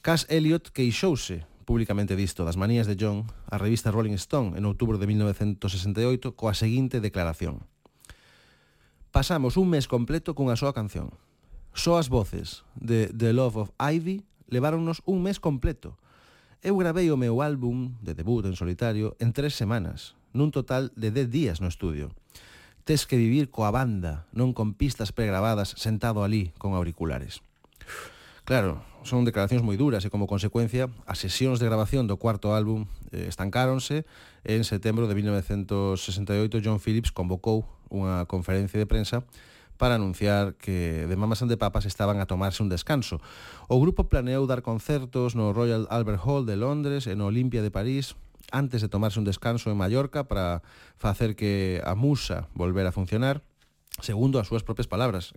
Cass 0.00 0.24
Elliot 0.32 0.72
queixouse 0.72 1.44
públicamente 1.68 2.16
disto 2.16 2.48
das 2.48 2.56
manías 2.56 2.88
de 2.88 2.96
John 2.96 3.28
a 3.52 3.60
revista 3.60 3.92
Rolling 3.92 4.16
Stone 4.16 4.56
en 4.56 4.64
outubro 4.64 4.96
de 4.96 5.04
1968 5.04 6.32
coa 6.32 6.56
seguinte 6.56 7.04
declaración. 7.04 7.71
Pasamos 9.12 9.58
un 9.58 9.68
mes 9.68 9.92
completo 9.92 10.32
cunha 10.32 10.56
soa 10.56 10.72
canción. 10.72 11.12
Só 11.76 12.00
as 12.00 12.08
voces 12.08 12.64
de 12.80 13.12
The 13.12 13.36
Love 13.36 13.68
of 13.68 13.72
Ivy 13.76 14.24
leváronnos 14.48 15.04
un 15.04 15.20
mes 15.20 15.36
completo. 15.36 16.00
Eu 16.64 16.80
gravei 16.80 17.12
o 17.12 17.20
meu 17.20 17.44
álbum 17.44 17.92
de 18.00 18.16
debut 18.16 18.48
en 18.48 18.56
solitario 18.56 19.12
en 19.20 19.36
tres 19.36 19.52
semanas, 19.52 20.16
nun 20.32 20.48
total 20.48 20.96
de 20.96 21.12
10 21.12 21.28
días 21.28 21.60
no 21.60 21.68
estudio. 21.68 22.08
Tes 22.88 23.04
que 23.04 23.20
vivir 23.20 23.52
coa 23.52 23.68
banda, 23.68 24.24
non 24.32 24.56
con 24.56 24.72
pistas 24.72 25.12
pregrabadas 25.12 25.76
sentado 25.76 26.24
ali 26.24 26.56
con 26.56 26.72
auriculares. 26.72 27.44
Claro, 28.48 28.80
son 29.04 29.28
declaracións 29.28 29.60
moi 29.60 29.76
duras 29.76 30.08
e 30.08 30.10
como 30.10 30.24
consecuencia 30.24 30.88
as 31.04 31.20
sesións 31.20 31.60
de 31.60 31.68
grabación 31.68 32.08
do 32.08 32.16
cuarto 32.16 32.56
álbum 32.56 32.88
eh, 33.12 33.28
estancáronse 33.28 34.08
e 34.40 34.56
en 34.56 34.64
setembro 34.64 35.04
de 35.04 35.20
1968 35.20 36.64
John 36.64 36.80
Phillips 36.80 37.12
convocou 37.12 37.68
unha 37.92 38.24
conferencia 38.24 38.80
de 38.80 38.88
prensa 38.88 39.20
para 39.76 40.00
anunciar 40.00 40.54
que 40.56 41.04
de 41.04 41.16
mamas 41.16 41.44
and 41.44 41.50
the 41.52 41.60
papas 41.60 41.84
estaban 41.84 42.20
a 42.22 42.26
tomarse 42.26 42.62
un 42.64 42.72
descanso. 42.72 43.20
O 43.68 43.76
grupo 43.82 44.08
planeou 44.08 44.48
dar 44.48 44.64
concertos 44.64 45.36
no 45.36 45.52
Royal 45.52 45.84
Albert 45.92 46.24
Hall 46.24 46.48
de 46.48 46.56
Londres 46.56 47.04
e 47.04 47.12
no 47.12 47.28
Olimpia 47.28 47.60
de 47.60 47.74
París 47.74 48.16
antes 48.54 48.80
de 48.80 48.88
tomarse 48.88 49.20
un 49.20 49.28
descanso 49.28 49.68
en 49.68 49.76
Mallorca 49.76 50.24
para 50.24 50.64
facer 50.96 51.36
que 51.36 51.84
a 51.84 51.92
musa 51.92 52.48
volver 52.56 52.88
a 52.88 52.94
funcionar, 52.94 53.44
segundo 54.00 54.40
as 54.40 54.48
súas 54.48 54.64
propias 54.64 54.88
palabras. 54.88 55.36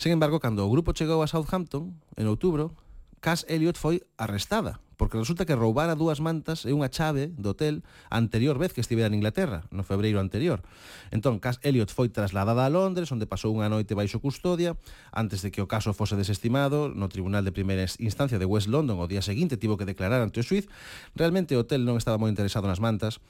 Sen 0.00 0.14
embargo, 0.14 0.40
cando 0.40 0.64
o 0.64 0.72
grupo 0.72 0.96
chegou 0.96 1.20
a 1.20 1.28
Southampton, 1.28 1.92
en 2.16 2.30
outubro, 2.30 2.72
Cass 3.20 3.44
Elliot 3.50 3.76
foi 3.76 4.04
arrestada 4.16 4.80
porque 4.96 5.20
resulta 5.20 5.44
que 5.44 5.54
roubara 5.54 5.94
dúas 5.94 6.24
mantas 6.24 6.64
e 6.64 6.72
unha 6.72 6.88
chave 6.88 7.32
do 7.36 7.52
hotel 7.52 7.84
a 8.08 8.16
anterior 8.16 8.56
vez 8.56 8.72
que 8.72 8.80
estivera 8.80 9.12
en 9.12 9.16
Inglaterra, 9.20 9.68
no 9.68 9.84
febreiro 9.84 10.18
anterior. 10.18 10.64
Entón, 11.12 11.38
Cass 11.38 11.60
Elliot 11.60 11.92
foi 11.92 12.08
trasladada 12.08 12.64
a 12.64 12.72
Londres, 12.72 13.12
onde 13.12 13.28
pasou 13.28 13.52
unha 13.52 13.68
noite 13.68 13.92
baixo 13.92 14.18
custodia, 14.18 14.74
antes 15.12 15.44
de 15.44 15.52
que 15.52 15.60
o 15.60 15.68
caso 15.68 15.92
fose 15.92 16.16
desestimado 16.16 16.88
no 16.88 17.12
Tribunal 17.12 17.44
de 17.44 17.52
Primeira 17.52 17.84
Instancia 18.00 18.40
de 18.40 18.48
West 18.48 18.72
London 18.72 18.98
o 18.98 19.06
día 19.06 19.20
seguinte 19.20 19.60
tivo 19.60 19.76
que 19.76 19.84
declarar 19.84 20.24
ante 20.24 20.40
o 20.40 20.44
Suiz. 20.44 20.66
Realmente 21.12 21.54
o 21.54 21.62
hotel 21.62 21.84
non 21.84 22.00
estaba 22.00 22.16
moi 22.16 22.32
interesado 22.32 22.64
nas 22.64 22.80
mantas, 22.80 23.20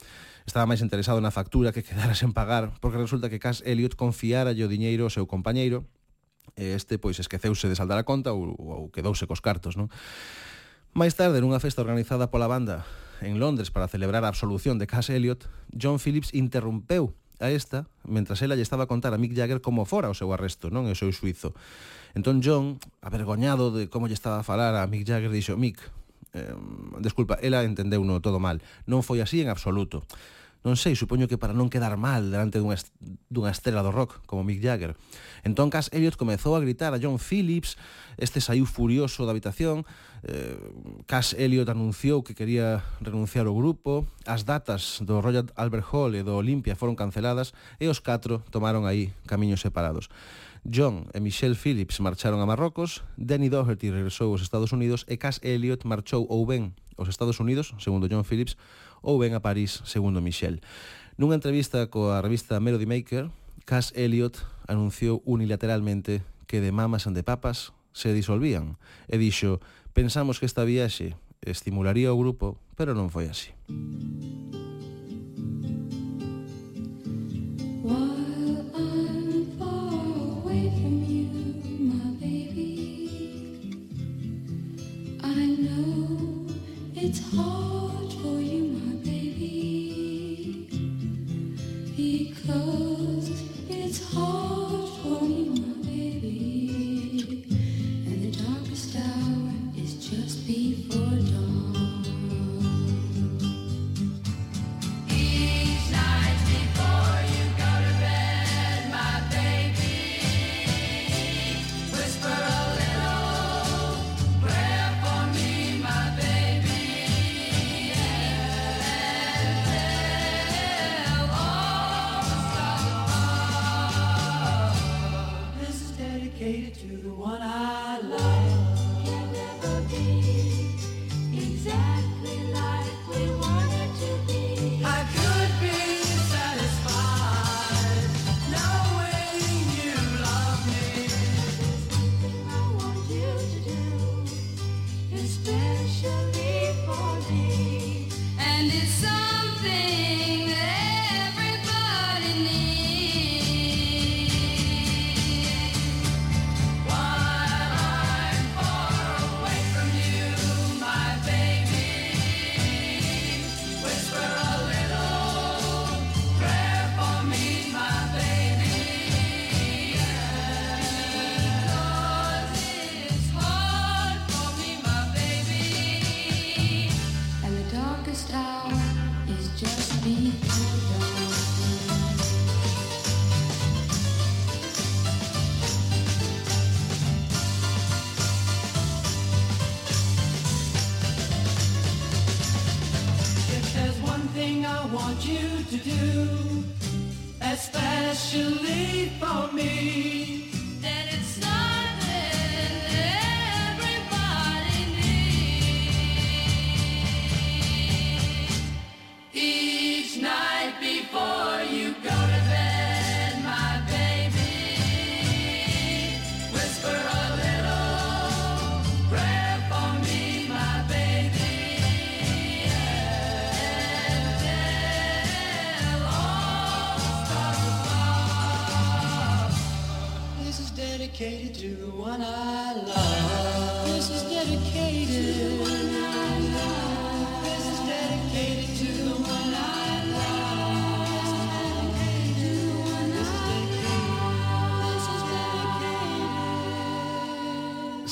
estaba 0.46 0.70
máis 0.70 0.80
interesado 0.80 1.18
na 1.18 1.34
factura 1.34 1.74
que 1.74 1.82
quedara 1.82 2.14
sen 2.14 2.30
pagar, 2.30 2.72
porque 2.78 2.96
resulta 2.96 3.26
que 3.26 3.42
Cass 3.42 3.66
Elliot 3.66 3.98
confiara 3.98 4.54
o 4.54 4.68
diñeiro 4.70 5.10
ao 5.10 5.12
seu 5.12 5.26
compañeiro, 5.26 5.82
e 6.54 6.78
este 6.78 6.96
pois 7.02 7.18
esqueceuse 7.18 7.66
de 7.66 7.74
saldar 7.74 7.98
a 7.98 8.06
conta 8.06 8.30
ou, 8.30 8.54
ou 8.54 8.88
quedouse 8.94 9.26
cos 9.26 9.42
cartos, 9.42 9.74
non? 9.74 9.90
Máis 10.96 11.12
tarde, 11.12 11.44
nunha 11.44 11.60
festa 11.60 11.84
organizada 11.84 12.32
pola 12.32 12.48
banda 12.48 12.88
en 13.20 13.36
Londres 13.36 13.68
para 13.68 13.84
celebrar 13.84 14.24
a 14.24 14.32
absolución 14.32 14.80
de 14.80 14.88
Cass 14.88 15.12
Elliot, 15.12 15.44
John 15.76 16.00
Phillips 16.00 16.32
interrompeu 16.32 17.12
a 17.36 17.52
esta 17.52 17.84
mentras 18.08 18.40
ela 18.40 18.56
lle 18.56 18.64
estaba 18.64 18.88
a 18.88 18.90
contar 18.90 19.12
a 19.12 19.20
Mick 19.20 19.36
Jagger 19.36 19.60
como 19.60 19.84
fora 19.84 20.08
o 20.08 20.16
seu 20.16 20.32
arresto, 20.32 20.72
non 20.72 20.88
o 20.88 20.96
seu 20.96 21.12
suizo. 21.12 21.52
Entón 22.16 22.40
John, 22.40 22.80
avergoñado 23.04 23.76
de 23.76 23.92
como 23.92 24.08
lle 24.08 24.16
estaba 24.16 24.40
a 24.40 24.44
falar 24.48 24.72
a 24.72 24.88
Mick 24.88 25.04
Jagger, 25.04 25.28
dixo, 25.28 25.60
Mick, 25.60 25.76
eh, 26.32 26.56
desculpa, 27.04 27.36
ela 27.44 27.60
entendeu 27.60 28.00
no 28.00 28.24
todo 28.24 28.40
mal. 28.40 28.64
Non 28.88 29.04
foi 29.04 29.20
así 29.20 29.44
en 29.44 29.52
absoluto 29.52 30.00
non 30.66 30.74
sei, 30.74 30.98
supoño 30.98 31.30
que 31.30 31.38
para 31.38 31.54
non 31.54 31.70
quedar 31.70 31.94
mal 31.94 32.26
delante 32.26 32.58
dunha, 32.58 32.74
est 32.74 32.90
dunha 33.30 33.54
estrela 33.54 33.86
do 33.86 33.94
rock 33.94 34.18
como 34.26 34.42
Mick 34.42 34.58
Jagger. 34.58 34.98
Entón 35.46 35.70
Cass 35.70 35.86
Elliot 35.94 36.18
comezou 36.18 36.58
a 36.58 36.60
gritar 36.60 36.90
a 36.90 36.98
John 36.98 37.22
Phillips, 37.22 37.78
este 38.18 38.42
saiu 38.42 38.66
furioso 38.66 39.22
da 39.22 39.30
habitación, 39.30 39.86
eh, 40.26 40.58
Cass 41.06 41.38
Elliot 41.38 41.70
anunciou 41.70 42.26
que 42.26 42.34
quería 42.34 42.82
renunciar 42.98 43.46
ao 43.46 43.54
grupo, 43.54 44.10
as 44.26 44.42
datas 44.42 44.98
do 45.06 45.22
Royal 45.22 45.46
Albert 45.54 45.86
Hall 45.94 46.18
e 46.18 46.26
do 46.26 46.34
Olympia 46.34 46.74
foron 46.74 46.98
canceladas 46.98 47.54
e 47.78 47.86
os 47.86 48.02
catro 48.02 48.42
tomaron 48.50 48.90
aí 48.90 49.14
camiños 49.30 49.62
separados. 49.62 50.10
John 50.66 51.06
e 51.14 51.22
Michelle 51.22 51.54
Phillips 51.54 52.02
marcharon 52.02 52.42
a 52.42 52.46
Marrocos, 52.50 53.06
Danny 53.14 53.46
Doherty 53.46 53.94
regresou 53.94 54.34
aos 54.34 54.42
Estados 54.42 54.74
Unidos 54.74 55.06
e 55.06 55.14
Cass 55.14 55.38
Elliot 55.46 55.86
marchou 55.86 56.26
ou 56.26 56.42
ben 56.42 56.74
aos 56.98 57.06
Estados 57.06 57.38
Unidos, 57.38 57.70
segundo 57.78 58.10
John 58.10 58.26
Phillips, 58.26 58.58
ou 59.02 59.20
ben 59.20 59.34
a 59.36 59.40
París, 59.40 59.82
segundo 59.84 60.22
Michel. 60.22 60.60
Nunha 61.16 61.36
entrevista 61.36 61.88
coa 61.88 62.20
revista 62.20 62.60
Melody 62.60 62.84
Maker, 62.84 63.32
Cass 63.64 63.92
Elliot 63.96 64.44
anunciou 64.68 65.24
unilateralmente 65.24 66.22
que 66.46 66.60
The 66.60 66.72
Mamas 66.72 67.06
and 67.06 67.16
the 67.16 67.24
Papas 67.24 67.72
se 67.96 68.12
disolvían 68.12 68.76
e 69.08 69.16
dixo 69.16 69.58
pensamos 69.96 70.38
que 70.38 70.46
esta 70.46 70.68
viaxe 70.68 71.16
estimularía 71.40 72.12
o 72.12 72.20
grupo, 72.20 72.60
pero 72.76 72.92
non 72.92 73.08
foi 73.08 73.32
así. 73.32 73.56
While 77.80 78.68
I'm 78.76 79.56
far 79.56 79.88
away 80.44 80.68
from 80.76 81.00
you, 81.00 81.32
my 81.80 82.12
baby, 82.20 82.76
I 85.24 85.56
know 85.56 86.44
it's 86.92 87.24
hard. 87.32 87.75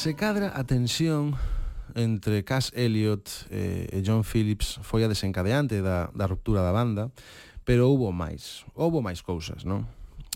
Se 0.04 0.12
cadra 0.12 0.52
a 0.52 0.68
tensión 0.68 1.32
entre 1.96 2.44
Cass 2.44 2.76
Elliot 2.76 3.24
eh, 3.48 3.88
e 3.88 4.04
John 4.04 4.20
Phillips 4.20 4.76
foi 4.84 5.00
a 5.00 5.08
desencadeante 5.08 5.80
da, 5.80 6.12
da 6.12 6.28
ruptura 6.28 6.60
da 6.60 6.76
banda, 6.76 7.08
pero 7.64 7.88
houbo 7.88 8.12
máis, 8.12 8.68
houbo 8.76 9.00
máis 9.00 9.24
cousas, 9.24 9.64
non? 9.64 9.88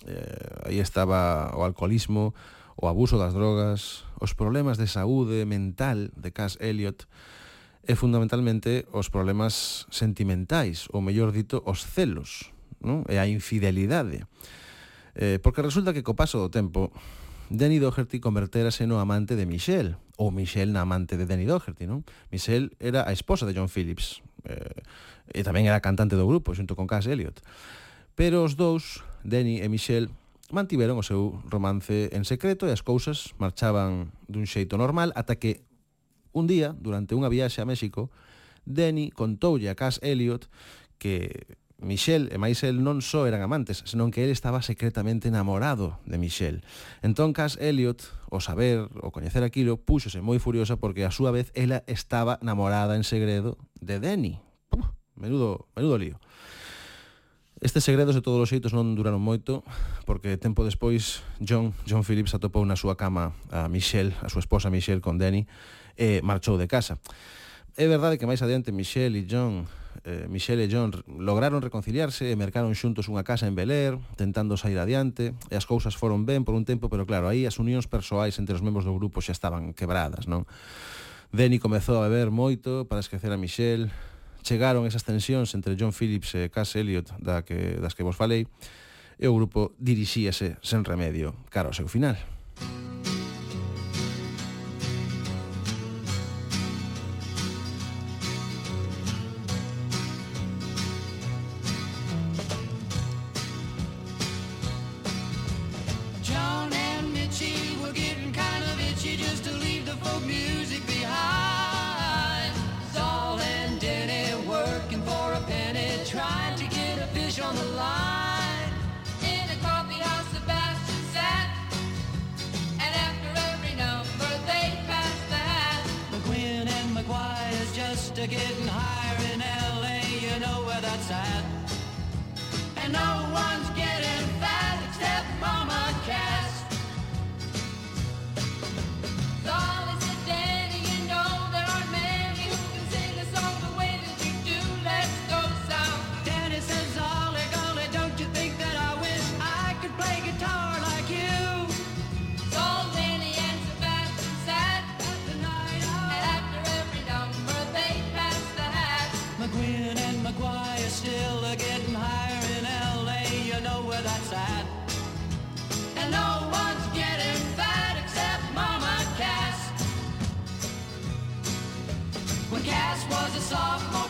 Eh, 0.09 0.73
aí 0.73 0.81
estaba 0.81 1.53
o 1.53 1.69
alcoholismo, 1.69 2.33
o 2.81 2.89
abuso 2.89 3.21
das 3.21 3.37
drogas, 3.37 4.09
os 4.17 4.33
problemas 4.33 4.81
de 4.81 4.89
saúde 4.89 5.45
mental 5.45 6.09
de 6.17 6.33
Cass 6.33 6.57
Elliot 6.65 7.05
e 7.85 7.93
fundamentalmente 7.93 8.89
os 8.97 9.13
problemas 9.13 9.85
sentimentais, 9.93 10.89
ou 10.97 11.05
mellor 11.05 11.29
dito, 11.29 11.61
os 11.69 11.85
celos, 11.85 12.57
non? 12.81 13.05
e 13.05 13.21
a 13.21 13.29
infidelidade. 13.29 14.25
Eh, 15.13 15.37
porque 15.45 15.61
resulta 15.61 15.93
que 15.93 16.01
co 16.01 16.17
paso 16.17 16.41
do 16.41 16.49
tempo 16.49 16.89
Danny 17.51 17.81
Doherty 17.81 18.21
converterase 18.21 18.87
no 18.87 19.01
amante 19.01 19.37
de 19.37 19.49
Michelle, 19.49 19.97
ou 20.21 20.29
Michelle 20.31 20.73
na 20.73 20.85
amante 20.85 21.17
de 21.17 21.25
Danny 21.25 21.49
Doherty, 21.49 21.89
non? 21.89 22.05
Michelle 22.29 22.73
era 22.77 23.09
a 23.09 23.13
esposa 23.13 23.49
de 23.49 23.57
John 23.57 23.73
Phillips, 23.73 24.21
eh, 24.45 24.85
e 25.33 25.41
tamén 25.41 25.65
era 25.65 25.81
cantante 25.81 26.17
do 26.17 26.29
grupo, 26.29 26.53
xunto 26.53 26.77
con 26.77 26.85
Cass 26.85 27.09
Elliot. 27.09 27.41
Pero 28.13 28.45
os 28.45 28.59
dous, 28.59 29.01
Danny 29.25 29.65
e 29.65 29.69
Michelle, 29.73 30.13
mantiveron 30.53 31.01
o 31.01 31.05
seu 31.05 31.41
romance 31.49 32.09
en 32.13 32.25
secreto 32.25 32.65
e 32.69 32.73
as 32.73 32.81
cousas 32.81 33.37
marchaban 33.37 34.13
dun 34.29 34.49
xeito 34.49 34.81
normal 34.81 35.13
ata 35.13 35.37
que 35.37 35.65
un 36.33 36.49
día, 36.49 36.73
durante 36.77 37.13
unha 37.17 37.33
viaxe 37.33 37.61
a 37.61 37.69
México, 37.69 38.09
Danny 38.69 39.09
contoulle 39.13 39.73
a 39.73 39.77
Cass 39.77 40.01
Elliot 40.05 40.49
que 41.01 41.49
Michel 41.79 42.27
e 42.35 42.43
máis 42.43 42.67
el 42.67 42.83
non 42.83 42.99
só 42.99 43.31
eran 43.31 43.39
amantes, 43.39 43.87
senón 43.87 44.11
que 44.11 44.27
el 44.27 44.35
estaba 44.35 44.67
secretamente 44.67 45.31
enamorado 45.31 46.03
de 46.11 46.19
Michel. 46.19 46.67
Entón, 47.07 47.31
Cass 47.31 47.55
Elliot, 47.63 48.03
o 48.35 48.43
saber, 48.43 48.91
o 48.99 49.15
coñecer 49.15 49.47
aquilo, 49.47 49.79
púxose 49.79 50.19
moi 50.19 50.43
furiosa 50.43 50.75
porque 50.75 51.07
a 51.07 51.15
súa 51.15 51.31
vez 51.31 51.55
ela 51.55 51.87
estaba 51.87 52.43
namorada 52.43 52.99
en 52.99 53.07
segredo 53.07 53.63
de 53.79 54.03
Denny. 54.03 54.43
Menudo, 55.15 55.71
menudo 55.79 55.99
lío. 55.99 56.19
Estes 57.63 57.83
segredos 57.83 58.15
de 58.15 58.23
todos 58.23 58.43
os 58.43 58.51
xeitos 58.51 58.75
non 58.75 58.99
duraron 58.99 59.23
moito, 59.23 59.63
porque 60.03 60.35
tempo 60.35 60.67
despois 60.67 61.23
John, 61.39 61.75
John 61.87 62.03
Phillips 62.03 62.35
atopou 62.35 62.63
na 62.67 62.75
súa 62.75 62.99
cama 62.99 63.35
a 63.55 63.71
Michelle, 63.71 64.15
a 64.23 64.31
súa 64.31 64.43
esposa 64.43 64.71
Michelle 64.71 65.03
con 65.03 65.19
Danny, 65.19 65.47
e 65.95 66.23
marchou 66.27 66.59
de 66.59 66.67
casa. 66.67 66.99
É 67.79 67.87
verdade 67.87 68.19
que 68.19 68.27
máis 68.27 68.43
adiante 68.43 68.75
Michelle 68.75 69.15
e 69.15 69.27
John 69.31 69.67
eh, 70.05 70.27
Michelle 70.29 70.65
e 70.65 70.69
John 70.69 70.93
lograron 71.07 71.63
reconciliarse 71.63 72.31
e 72.31 72.35
mercaron 72.37 72.75
xuntos 72.77 73.07
unha 73.11 73.25
casa 73.27 73.49
en 73.49 73.55
Bel 73.59 73.73
Air, 73.73 73.99
tentando 74.15 74.55
sair 74.55 74.79
adiante, 74.79 75.35
e 75.51 75.55
as 75.55 75.67
cousas 75.67 75.97
foron 75.97 76.27
ben 76.29 76.47
por 76.47 76.55
un 76.55 76.63
tempo, 76.63 76.87
pero 76.93 77.07
claro, 77.09 77.27
aí 77.27 77.47
as 77.47 77.59
unións 77.59 77.91
persoais 77.91 78.37
entre 78.39 78.55
os 78.55 78.63
membros 78.63 78.87
do 78.87 78.95
grupo 78.95 79.19
xa 79.19 79.35
estaban 79.35 79.75
quebradas, 79.75 80.31
non? 80.31 80.47
Denny 81.35 81.59
comezou 81.61 82.01
a 82.01 82.09
beber 82.09 82.33
moito 82.33 82.89
para 82.89 83.05
esquecer 83.05 83.29
a 83.35 83.39
Michelle, 83.41 83.93
chegaron 84.47 84.89
esas 84.89 85.05
tensións 85.05 85.53
entre 85.53 85.77
John 85.77 85.93
Phillips 85.93 86.33
e 86.39 86.49
Cass 86.49 86.79
Elliot 86.79 87.13
da 87.21 87.45
que, 87.45 87.77
das 87.83 87.93
que 87.93 88.07
vos 88.07 88.17
falei, 88.17 88.49
e 89.19 89.27
o 89.27 89.35
grupo 89.35 89.75
dirixíase 89.77 90.57
sen 90.63 90.87
remedio 90.87 91.35
cara 91.51 91.69
ao 91.69 91.77
seu 91.77 91.91
final. 91.91 92.17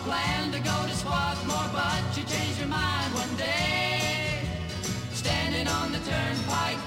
Planned 0.08 0.52
to 0.54 0.60
go 0.60 0.76
to 0.88 0.94
Swarthmore, 1.02 1.68
but 1.70 2.00
she 2.14 2.22
changed 2.24 2.58
her 2.62 2.66
mind 2.66 3.10
one 3.12 3.34
day. 3.36 4.40
Standing 5.12 5.68
on 5.68 5.92
the 5.92 5.98
turnpike, 5.98 6.80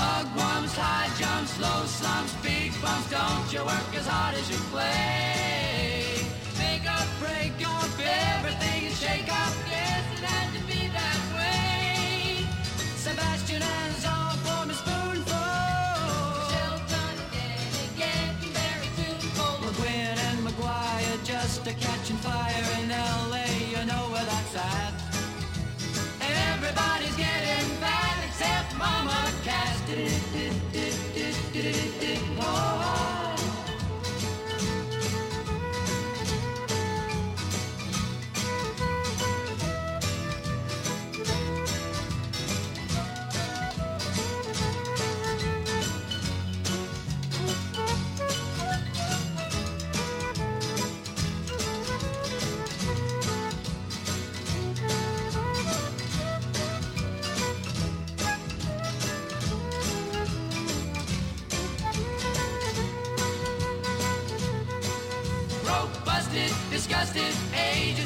Mugwumps, 0.00 0.74
high 0.76 1.10
jumps, 1.20 1.60
low 1.60 1.84
slumps, 1.84 2.32
big 2.42 2.72
bumps. 2.80 3.10
Don't 3.10 3.52
you 3.52 3.60
work 3.60 3.90
as 4.00 4.06
hard 4.06 4.34
as 4.34 4.48
you 4.50 4.56
play? 4.72 6.24
Make 6.56 6.86
up, 6.88 7.08
break 7.20 7.52
off, 7.68 7.92
everything 8.00 8.84
is 8.88 8.98
shake 8.98 9.28
up. 9.28 9.52
Yes, 9.68 10.02
it 10.16 10.24
had 10.24 10.48
to 10.56 10.60
be 10.64 10.88
that 10.98 11.20
way. 11.36 12.46
Sebastian 12.96 13.60
hands 13.60 14.06
off 14.06 14.39
do, 31.62 31.72
do, 31.72 32.24
do. 32.24 32.29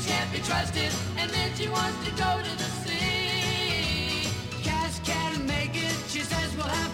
Can't 0.07 0.33
be 0.33 0.39
trusted, 0.41 0.91
and 1.19 1.31
then 1.31 1.51
she 1.57 1.69
wants 1.69 1.99
to 2.05 2.11
go 2.13 2.41
to 2.43 2.59
the 2.59 2.71
sea. 2.85 4.29
Cass 4.63 5.01
can't 5.01 5.45
make 5.47 5.75
it, 5.75 5.97
she 6.09 6.21
says 6.21 6.55
we'll 6.57 6.67
have 6.67 6.94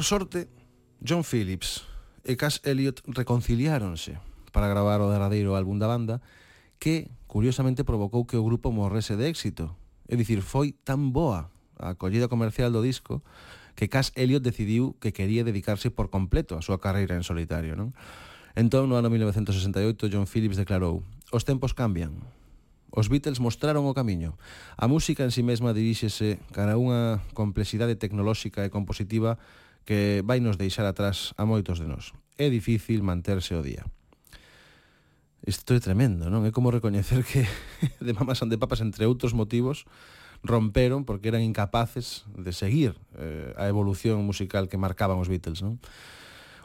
Por 0.00 0.08
sorte, 0.08 0.48
John 1.04 1.20
Phillips 1.20 1.84
e 2.24 2.32
Cass 2.32 2.64
Elliot 2.64 3.04
reconciliáronse 3.04 4.16
para 4.48 4.64
gravar 4.64 5.04
o 5.04 5.12
derradeiro 5.12 5.52
álbum 5.52 5.76
da 5.76 5.92
banda 5.92 6.24
que, 6.80 7.12
curiosamente, 7.28 7.84
provocou 7.84 8.24
que 8.24 8.40
o 8.40 8.40
grupo 8.40 8.72
morrese 8.72 9.20
de 9.20 9.28
éxito. 9.28 9.76
É 10.08 10.16
dicir, 10.16 10.40
foi 10.40 10.72
tan 10.72 11.12
boa 11.12 11.52
a 11.76 11.92
acollida 11.92 12.32
comercial 12.32 12.72
do 12.72 12.80
disco 12.80 13.20
que 13.76 13.92
Cass 13.92 14.16
Elliot 14.16 14.40
decidiu 14.40 14.96
que 15.04 15.12
quería 15.12 15.44
dedicarse 15.44 15.92
por 15.92 16.08
completo 16.08 16.56
a 16.56 16.64
súa 16.64 16.80
carreira 16.80 17.12
en 17.12 17.20
solitario. 17.20 17.76
Non? 17.76 17.92
Entón, 18.56 18.88
no 18.88 18.96
ano 18.96 19.12
1968, 19.12 19.84
John 20.08 20.24
Phillips 20.24 20.56
declarou 20.56 21.04
Os 21.28 21.44
tempos 21.44 21.76
cambian. 21.76 22.16
Os 22.88 23.12
Beatles 23.12 23.36
mostraron 23.36 23.84
o 23.84 23.92
camiño. 23.92 24.40
A 24.80 24.88
música 24.88 25.28
en 25.28 25.30
sí 25.30 25.44
mesma 25.44 25.76
diríxese 25.76 26.40
cara 26.56 26.74
a 26.74 26.80
unha 26.80 27.20
complexidade 27.36 28.00
tecnolóxica 28.00 28.64
e 28.64 28.72
compositiva 28.72 29.36
que 29.90 30.22
vai 30.22 30.38
nos 30.38 30.54
deixar 30.54 30.86
atrás 30.86 31.34
a 31.34 31.42
moitos 31.42 31.82
de 31.82 31.90
nós. 31.90 32.14
É 32.38 32.46
difícil 32.46 33.02
manterse 33.02 33.58
o 33.58 33.62
día. 33.66 33.82
Isto 35.42 35.74
é 35.74 35.82
tremendo, 35.82 36.30
non? 36.30 36.46
É 36.46 36.54
como 36.54 36.70
recoñecer 36.70 37.26
que 37.26 37.42
de 37.98 38.14
mamas 38.14 38.38
and 38.38 38.54
de 38.54 38.60
papas, 38.60 38.86
entre 38.86 39.02
outros 39.10 39.34
motivos, 39.34 39.90
romperon 40.46 41.02
porque 41.02 41.26
eran 41.26 41.42
incapaces 41.42 42.22
de 42.38 42.54
seguir 42.54 42.94
eh, 43.18 43.50
a 43.58 43.66
evolución 43.66 44.22
musical 44.22 44.70
que 44.70 44.78
marcaban 44.78 45.18
os 45.18 45.26
Beatles, 45.26 45.58
non? 45.58 45.82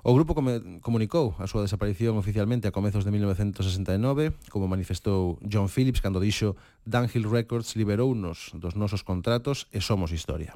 O 0.06 0.14
grupo 0.14 0.38
comunicou 0.86 1.34
a 1.42 1.50
súa 1.50 1.66
desaparición 1.66 2.22
oficialmente 2.22 2.70
a 2.70 2.76
comezos 2.78 3.10
de 3.10 3.10
1969, 3.10 4.38
como 4.54 4.70
manifestou 4.70 5.42
John 5.42 5.66
Phillips 5.66 5.98
cando 5.98 6.22
dixo 6.22 6.54
Dunhill 6.86 7.26
Records 7.26 7.74
liberounos 7.74 8.54
dos 8.54 8.78
nosos 8.78 9.02
contratos 9.02 9.66
e 9.74 9.82
somos 9.82 10.14
historia. 10.14 10.54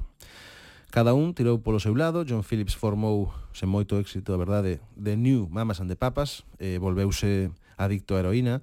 Cada 0.90 1.14
un 1.14 1.38
tirou 1.38 1.62
polo 1.62 1.78
seu 1.78 1.94
lado, 1.94 2.26
John 2.26 2.42
Phillips 2.42 2.74
formou 2.74 3.30
sen 3.54 3.70
moito 3.70 3.94
éxito, 4.02 4.34
a 4.34 4.42
verdade, 4.42 4.82
The 4.98 5.14
New 5.14 5.46
Mamas 5.46 5.78
and 5.78 5.86
the 5.86 5.94
Papas, 5.94 6.42
eh, 6.58 6.82
volveuse 6.82 7.54
adicto 7.78 8.18
a 8.18 8.26
heroína. 8.26 8.58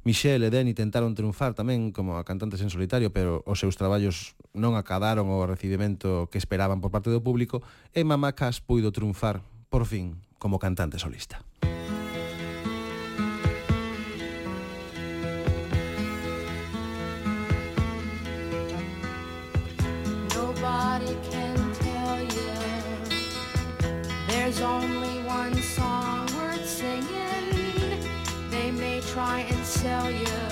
Michelle 0.00 0.48
e 0.48 0.50
Denny 0.50 0.72
tentaron 0.72 1.12
triunfar 1.12 1.52
tamén 1.52 1.92
como 1.92 2.16
a 2.16 2.24
cantantes 2.24 2.64
en 2.64 2.72
solitario, 2.72 3.12
pero 3.12 3.44
os 3.44 3.60
seus 3.60 3.76
traballos 3.76 4.32
non 4.56 4.80
acadaron 4.80 5.28
o 5.28 5.44
recibimento 5.44 6.32
que 6.32 6.40
esperaban 6.40 6.80
por 6.80 6.88
parte 6.88 7.12
do 7.12 7.20
público 7.20 7.60
e 7.92 8.00
Mama 8.00 8.32
Cass 8.32 8.64
puido 8.64 8.88
triunfar, 8.88 9.44
por 9.68 9.84
fin, 9.84 10.24
como 10.40 10.56
cantante 10.56 10.96
solista. 10.96 11.44
Only 24.62 25.22
one 25.24 25.54
song 25.62 26.26
worth 26.36 26.66
singing. 26.66 28.00
They 28.50 28.70
may 28.70 29.00
try 29.00 29.40
and 29.40 29.64
sell 29.64 30.10
you, 30.10 30.51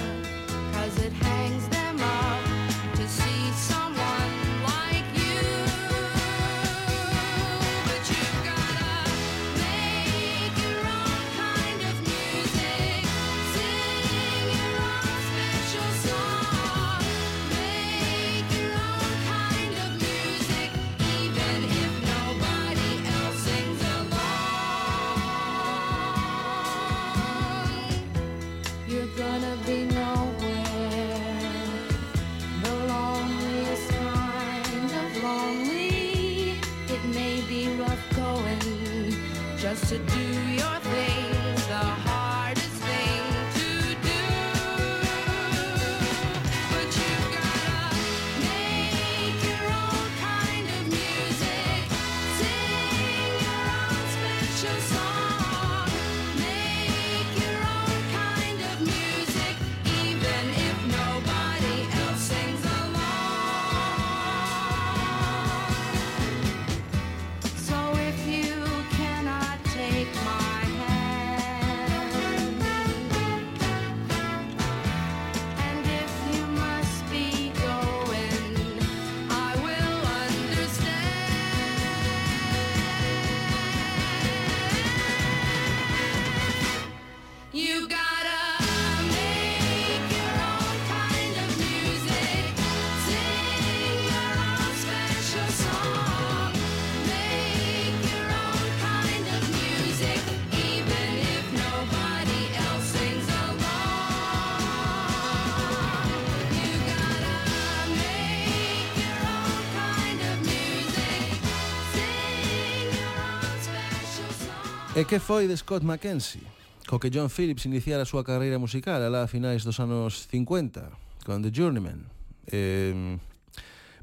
E 115.01 115.09
que 115.09 115.17
foi 115.17 115.49
de 115.49 115.57
Scott 115.57 115.81
McKenzie? 115.81 116.45
Co 116.85 117.01
que 117.01 117.09
John 117.09 117.33
Phillips 117.33 117.65
iniciara 117.65 118.05
a 118.05 118.11
súa 118.13 118.21
carreira 118.21 118.61
musical 118.61 119.01
alá 119.01 119.25
a 119.25 119.33
finais 119.33 119.65
dos 119.65 119.81
anos 119.81 120.29
50 120.29 120.93
con 121.25 121.41
The 121.41 121.49
Journeyman. 121.49 122.05
Eh, 122.53 123.17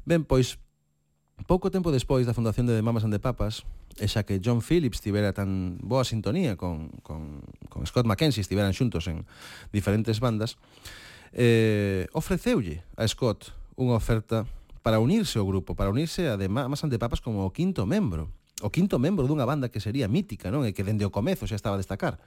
ben, 0.02 0.26
pois, 0.26 0.58
pouco 1.46 1.70
tempo 1.70 1.94
despois 1.94 2.26
da 2.26 2.34
fundación 2.34 2.66
de 2.66 2.74
The 2.74 2.82
Mamas 2.82 3.06
and 3.06 3.14
the 3.14 3.22
Papas, 3.22 3.62
e 3.94 4.10
xa 4.10 4.26
que 4.26 4.42
John 4.42 4.58
Phillips 4.58 4.98
tivera 4.98 5.30
tan 5.30 5.78
boa 5.78 6.02
sintonía 6.02 6.58
con, 6.58 6.90
con, 7.06 7.46
con 7.70 7.86
Scott 7.86 8.02
McKenzie, 8.02 8.42
estiveran 8.42 8.74
xuntos 8.74 9.06
en 9.06 9.22
diferentes 9.70 10.18
bandas, 10.18 10.58
eh, 11.30 12.10
ofreceulle 12.10 12.82
a 12.98 13.06
Scott 13.06 13.54
unha 13.78 13.94
oferta 13.94 14.50
para 14.82 14.98
unirse 14.98 15.38
ao 15.38 15.46
grupo, 15.46 15.78
para 15.78 15.94
unirse 15.94 16.26
a 16.26 16.34
The 16.34 16.50
Mamas 16.50 16.82
and 16.82 16.90
the 16.90 16.98
Papas 16.98 17.22
como 17.22 17.46
o 17.46 17.54
quinto 17.54 17.86
membro 17.86 18.34
o 18.62 18.70
quinto 18.70 18.98
membro 18.98 19.26
dunha 19.30 19.46
banda 19.46 19.70
que 19.70 19.78
sería 19.78 20.10
mítica, 20.10 20.50
non? 20.50 20.66
E 20.66 20.74
que 20.74 20.82
dende 20.82 21.06
o 21.06 21.14
comezo 21.14 21.46
xa 21.46 21.54
estaba 21.54 21.78
a 21.78 21.82
destacar. 21.82 22.18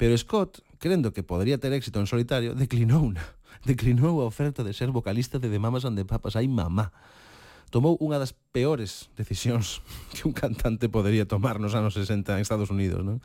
Pero 0.00 0.16
Scott, 0.16 0.64
crendo 0.80 1.12
que 1.12 1.22
podría 1.22 1.60
ter 1.60 1.72
éxito 1.76 2.00
en 2.00 2.08
solitario, 2.08 2.56
declinou 2.56 3.04
una. 3.04 3.24
Declinou 3.68 4.24
a 4.24 4.28
oferta 4.28 4.64
de 4.64 4.72
ser 4.72 4.88
vocalista 4.88 5.36
de 5.36 5.52
The 5.52 5.60
Mamas 5.60 5.84
and 5.84 6.00
the 6.00 6.08
Papas. 6.08 6.36
Ai, 6.36 6.48
mamá. 6.48 6.92
Tomou 7.68 8.00
unha 8.00 8.16
das 8.16 8.32
peores 8.32 9.12
decisións 9.14 9.84
que 10.16 10.24
un 10.24 10.32
cantante 10.32 10.88
podería 10.88 11.28
tomar 11.28 11.60
nos 11.60 11.76
anos 11.76 11.92
60 11.94 12.34
en 12.34 12.40
Estados 12.40 12.72
Unidos, 12.72 13.04
non? 13.04 13.20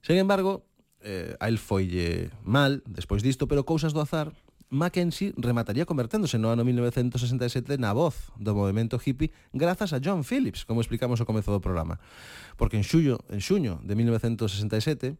Sen 0.00 0.16
embargo, 0.16 0.64
eh, 1.04 1.36
a 1.38 1.52
el 1.52 1.60
foille 1.60 2.32
mal 2.42 2.80
despois 2.88 3.20
disto, 3.20 3.44
pero 3.44 3.68
cousas 3.68 3.92
do 3.92 4.00
azar 4.00 4.32
Mackenzie 4.70 5.34
remataría 5.36 5.84
converténdose 5.84 6.38
no 6.38 6.50
ano 6.50 6.64
1967 6.64 7.76
na 7.76 7.92
voz 7.92 8.32
do 8.40 8.56
movimento 8.56 8.98
hippie 8.98 9.30
grazas 9.52 9.92
a 9.92 10.00
John 10.00 10.24
Phillips, 10.24 10.64
como 10.64 10.80
explicamos 10.80 11.20
ao 11.20 11.28
comezo 11.28 11.52
do 11.52 11.60
programa. 11.60 12.00
Porque 12.56 12.80
en 12.80 12.84
xullo, 12.84 13.20
en 13.28 13.40
xuño 13.44 13.80
de 13.84 13.94
1967 13.94 15.16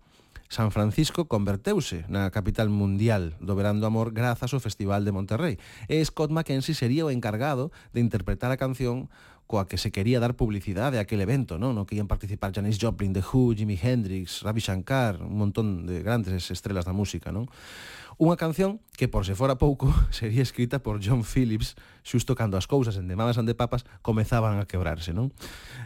San 0.49 0.71
Francisco 0.71 1.27
converteuse 1.27 2.05
na 2.07 2.29
capital 2.31 2.69
mundial 2.69 3.35
do 3.41 3.57
verán 3.57 3.81
do 3.81 3.89
amor 3.89 4.13
grazas 4.13 4.53
ao 4.53 4.63
Festival 4.63 5.03
de 5.03 5.15
Monterrey. 5.15 5.59
E 5.89 5.99
Scott 6.05 6.31
Mackenzie 6.31 6.77
sería 6.77 7.07
o 7.07 7.11
encargado 7.11 7.73
de 7.91 8.05
interpretar 8.05 8.53
a 8.53 8.61
canción 8.61 9.09
coa 9.47 9.69
que 9.69 9.77
se 9.77 9.93
quería 9.93 10.21
dar 10.21 10.35
publicidade 10.35 10.97
a 10.97 11.05
aquel 11.05 11.21
evento, 11.21 11.61
non? 11.61 11.77
No 11.77 11.85
que 11.85 11.97
ian 11.97 12.09
participar 12.09 12.51
Janis 12.51 12.81
Joplin, 12.81 13.13
The 13.13 13.21
Who, 13.21 13.53
Jimi 13.53 13.77
Hendrix, 13.77 14.41
Ravi 14.41 14.65
Shankar, 14.65 15.21
un 15.21 15.37
montón 15.37 15.85
de 15.85 16.01
grandes 16.01 16.49
estrelas 16.49 16.89
da 16.89 16.97
música, 16.97 17.29
non? 17.29 17.47
Unha 18.17 18.39
canción 18.39 18.79
que, 18.95 19.11
por 19.11 19.27
se 19.27 19.35
fora 19.37 19.61
pouco, 19.61 19.93
sería 20.15 20.41
escrita 20.41 20.81
por 20.81 21.03
John 21.05 21.27
Phillips 21.27 21.77
xusto 22.01 22.33
cando 22.33 22.57
as 22.57 22.65
cousas 22.65 22.97
en 22.97 23.05
The 23.11 23.17
Mamas 23.19 23.37
and 23.37 23.51
the 23.51 23.59
Papas 23.59 23.85
comezaban 24.01 24.57
a 24.57 24.65
quebrarse, 24.65 25.13
non? 25.13 25.35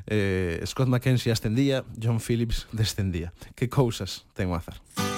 Eh, 0.07 0.63
Scott 0.63 0.87
McKenzie 0.87 1.35
ascendía, 1.35 1.83
John 1.99 2.23
Phillips 2.23 2.71
descendía. 2.71 3.35
Que 3.59 3.67
cousas 3.67 4.29
ten 4.39 4.49
o 4.49 4.55
azar. 4.55 4.79
Música 4.95 5.18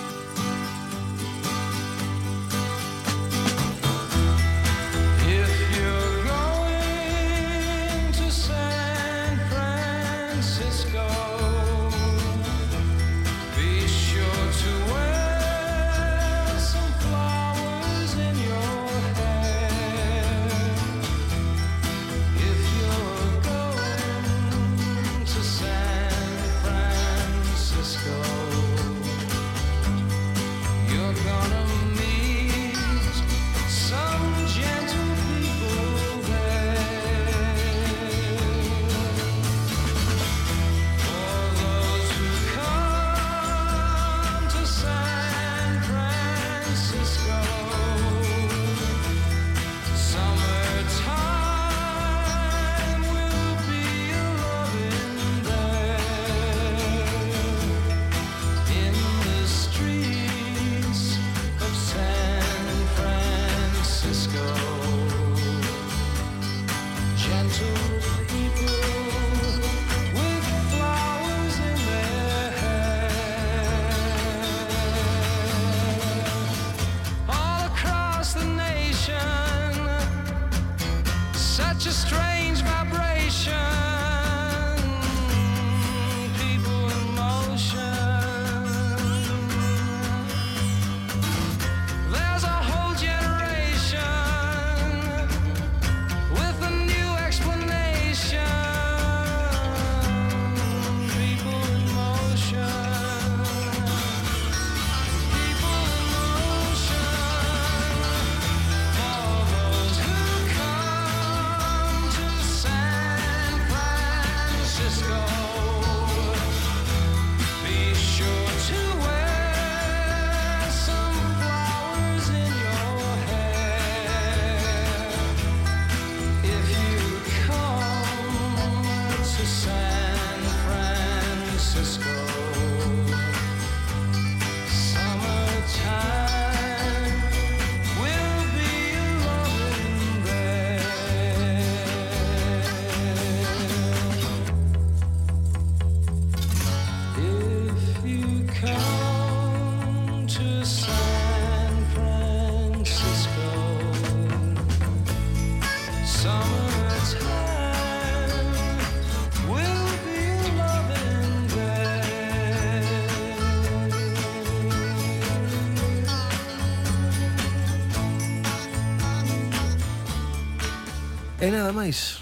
E 171.40 171.48
nada 171.48 171.72
máis. 171.72 172.20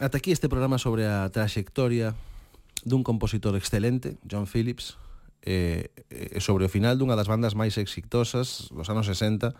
Ata 0.00 0.16
aquí 0.16 0.32
este 0.32 0.48
programa 0.48 0.80
sobre 0.80 1.04
a 1.04 1.28
traxectoria 1.28 2.16
dun 2.88 3.04
compositor 3.04 3.52
excelente, 3.52 4.16
John 4.24 4.48
Phillips, 4.48 4.96
eh, 5.44 5.92
eh, 6.08 6.40
sobre 6.40 6.64
o 6.64 6.72
final 6.72 6.96
dunha 6.96 7.20
das 7.20 7.28
bandas 7.28 7.52
máis 7.52 7.76
exitosas 7.76 8.72
dos 8.72 8.88
anos 8.88 9.04
60, 9.12 9.52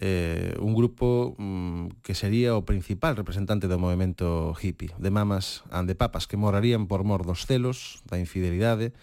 eh, 0.00 0.56
un 0.64 0.72
grupo 0.72 1.36
mm, 1.36 2.00
que 2.00 2.16
sería 2.16 2.56
o 2.56 2.64
principal 2.64 3.20
representante 3.20 3.68
do 3.68 3.76
movimento 3.76 4.56
hippie, 4.56 4.96
de 4.96 5.12
mamas 5.12 5.60
and 5.68 5.84
de 5.84 5.92
papas, 5.92 6.24
que 6.24 6.40
morarían 6.40 6.88
por 6.88 7.04
mor 7.04 7.28
dos 7.28 7.44
celos, 7.44 8.00
da 8.08 8.16
infidelidade 8.16 8.96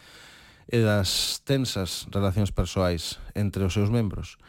e 0.73 0.81
das 0.81 1.45
tensas 1.45 2.09
relacións 2.09 2.49
persoais 2.49 3.21
entre 3.37 3.61
os 3.61 3.77
seus 3.77 3.93
membros. 3.93 4.41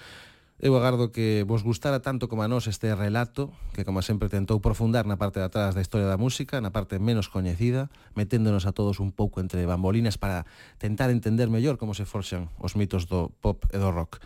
Eu 0.58 0.74
agardo 0.74 1.14
que 1.14 1.46
vos 1.46 1.62
gustara 1.62 2.02
tanto 2.02 2.26
como 2.26 2.42
a 2.42 2.50
nós 2.50 2.66
este 2.66 2.90
relato, 2.90 3.54
que 3.78 3.86
como 3.86 4.02
sempre 4.02 4.26
tentou 4.26 4.58
profundar 4.58 5.06
na 5.06 5.14
parte 5.14 5.38
de 5.38 5.46
atrás 5.46 5.78
da 5.78 5.78
historia 5.78 6.10
da 6.10 6.18
música, 6.18 6.58
na 6.58 6.74
parte 6.74 6.98
menos 6.98 7.30
coñecida, 7.30 7.94
meténdonos 8.18 8.66
a 8.66 8.74
todos 8.74 8.98
un 8.98 9.14
pouco 9.14 9.38
entre 9.38 9.62
bambolinas 9.70 10.18
para 10.18 10.50
tentar 10.82 11.14
entender 11.14 11.46
mellor 11.46 11.78
como 11.78 11.94
se 11.94 12.02
forxan 12.02 12.50
os 12.58 12.74
mitos 12.74 13.06
do 13.06 13.30
pop 13.38 13.70
e 13.70 13.78
do 13.78 13.94
rock. 13.94 14.18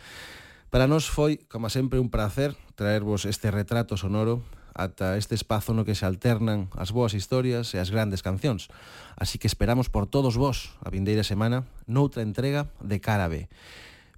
Para 0.73 0.89
nós 0.89 1.05
foi, 1.05 1.37
como 1.53 1.69
sempre, 1.69 2.01
un 2.01 2.09
placer 2.09 2.57
traervos 2.81 3.29
este 3.29 3.53
retrato 3.53 4.01
sonoro 4.01 4.41
ata 4.73 5.21
este 5.21 5.37
espazo 5.37 5.77
no 5.77 5.85
que 5.85 5.93
se 5.93 6.09
alternan 6.09 6.73
as 6.81 6.97
boas 6.97 7.13
historias 7.13 7.77
e 7.77 7.79
as 7.79 7.93
grandes 7.93 8.25
cancións. 8.25 8.73
Así 9.21 9.37
que 9.37 9.53
esperamos 9.53 9.93
por 9.93 10.09
todos 10.09 10.41
vos 10.41 10.73
a 10.81 10.89
vindeira 10.89 11.29
semana 11.29 11.69
noutra 11.85 12.25
entrega 12.25 12.73
de 12.81 13.05
Cara 13.05 13.29
B. 13.29 13.53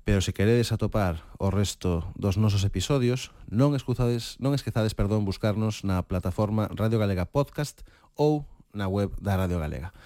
Pero 0.05 0.21
se 0.21 0.37
queredes 0.37 0.71
atopar 0.71 1.25
o 1.41 1.49
resto 1.49 2.05
dos 2.13 2.37
nosos 2.37 2.63
episodios, 2.69 3.33
non 3.49 3.73
escuzades, 3.73 4.37
non 4.37 4.53
esquezades, 4.53 4.93
perdón, 4.93 5.25
buscarnos 5.25 5.81
na 5.81 6.05
plataforma 6.05 6.69
Radio 6.77 7.01
Galega 7.01 7.25
Podcast 7.25 7.81
ou 8.13 8.45
na 8.77 8.85
web 8.85 9.17
da 9.17 9.41
Radio 9.41 9.57
Galega. 9.57 9.97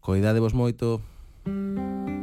Coidadevos 0.00 0.56
moito. 0.56 1.04
Música 1.44 2.13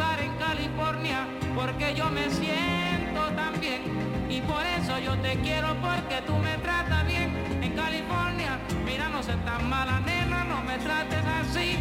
en 0.00 0.34
California, 0.38 1.26
porque 1.54 1.94
yo 1.94 2.08
me 2.08 2.30
siento 2.30 3.28
tan 3.36 3.60
bien. 3.60 3.82
Y 4.30 4.40
por 4.40 4.64
eso 4.64 4.98
yo 4.98 5.14
te 5.18 5.38
quiero, 5.40 5.76
porque 5.82 6.22
tú 6.26 6.34
me 6.38 6.56
tratas 6.58 7.06
bien 7.06 7.36
en 7.60 7.72
California. 7.74 8.58
Mira, 8.86 9.10
no 9.10 9.22
seas 9.22 9.44
tan 9.44 9.68
mala, 9.68 10.00
nena, 10.00 10.44
no 10.44 10.62
me 10.62 10.78
trates 10.78 11.22
así. 11.40 11.76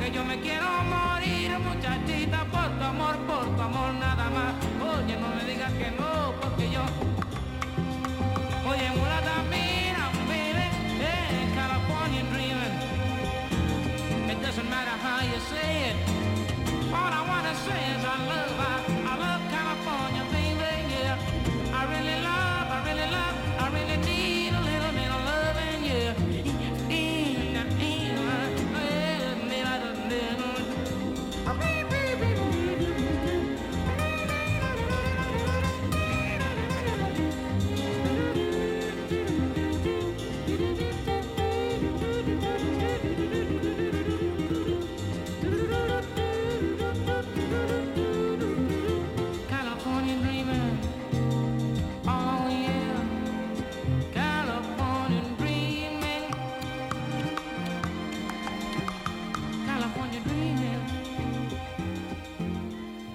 Que 0.00 0.10
yo 0.10 0.24
me 0.24 0.40
quiero 0.40 0.66
morir, 0.84 1.50
muchachita, 1.58 2.46
por 2.46 2.70
tu 2.78 2.84
amor, 2.84 3.16
por 3.26 3.44
tu 3.54 3.60
amor, 3.60 3.92
nada 3.92 4.30
más. 4.30 4.54
Oye, 4.96 5.14
no 5.18 5.28
me 5.28 5.44
digas 5.44 5.72
que 5.74 5.90
no, 5.90 6.32
porque 6.40 6.70
yo. 6.70 6.82
Oye, 8.70 8.90
mulata, 8.96 9.34
mira, 9.50 10.08
baby, 10.26 10.66
eh, 10.98 11.52
California 11.54 12.22
dreaming. 12.32 12.74
Este 14.30 14.32
it 14.32 14.42
doesn't 14.42 14.70
matter 14.70 14.96
how 15.04 15.20
you 15.20 15.38
say 15.50 15.90
it. 15.90 16.23
says 17.64 18.04
I 18.04 18.26
love 18.26 18.53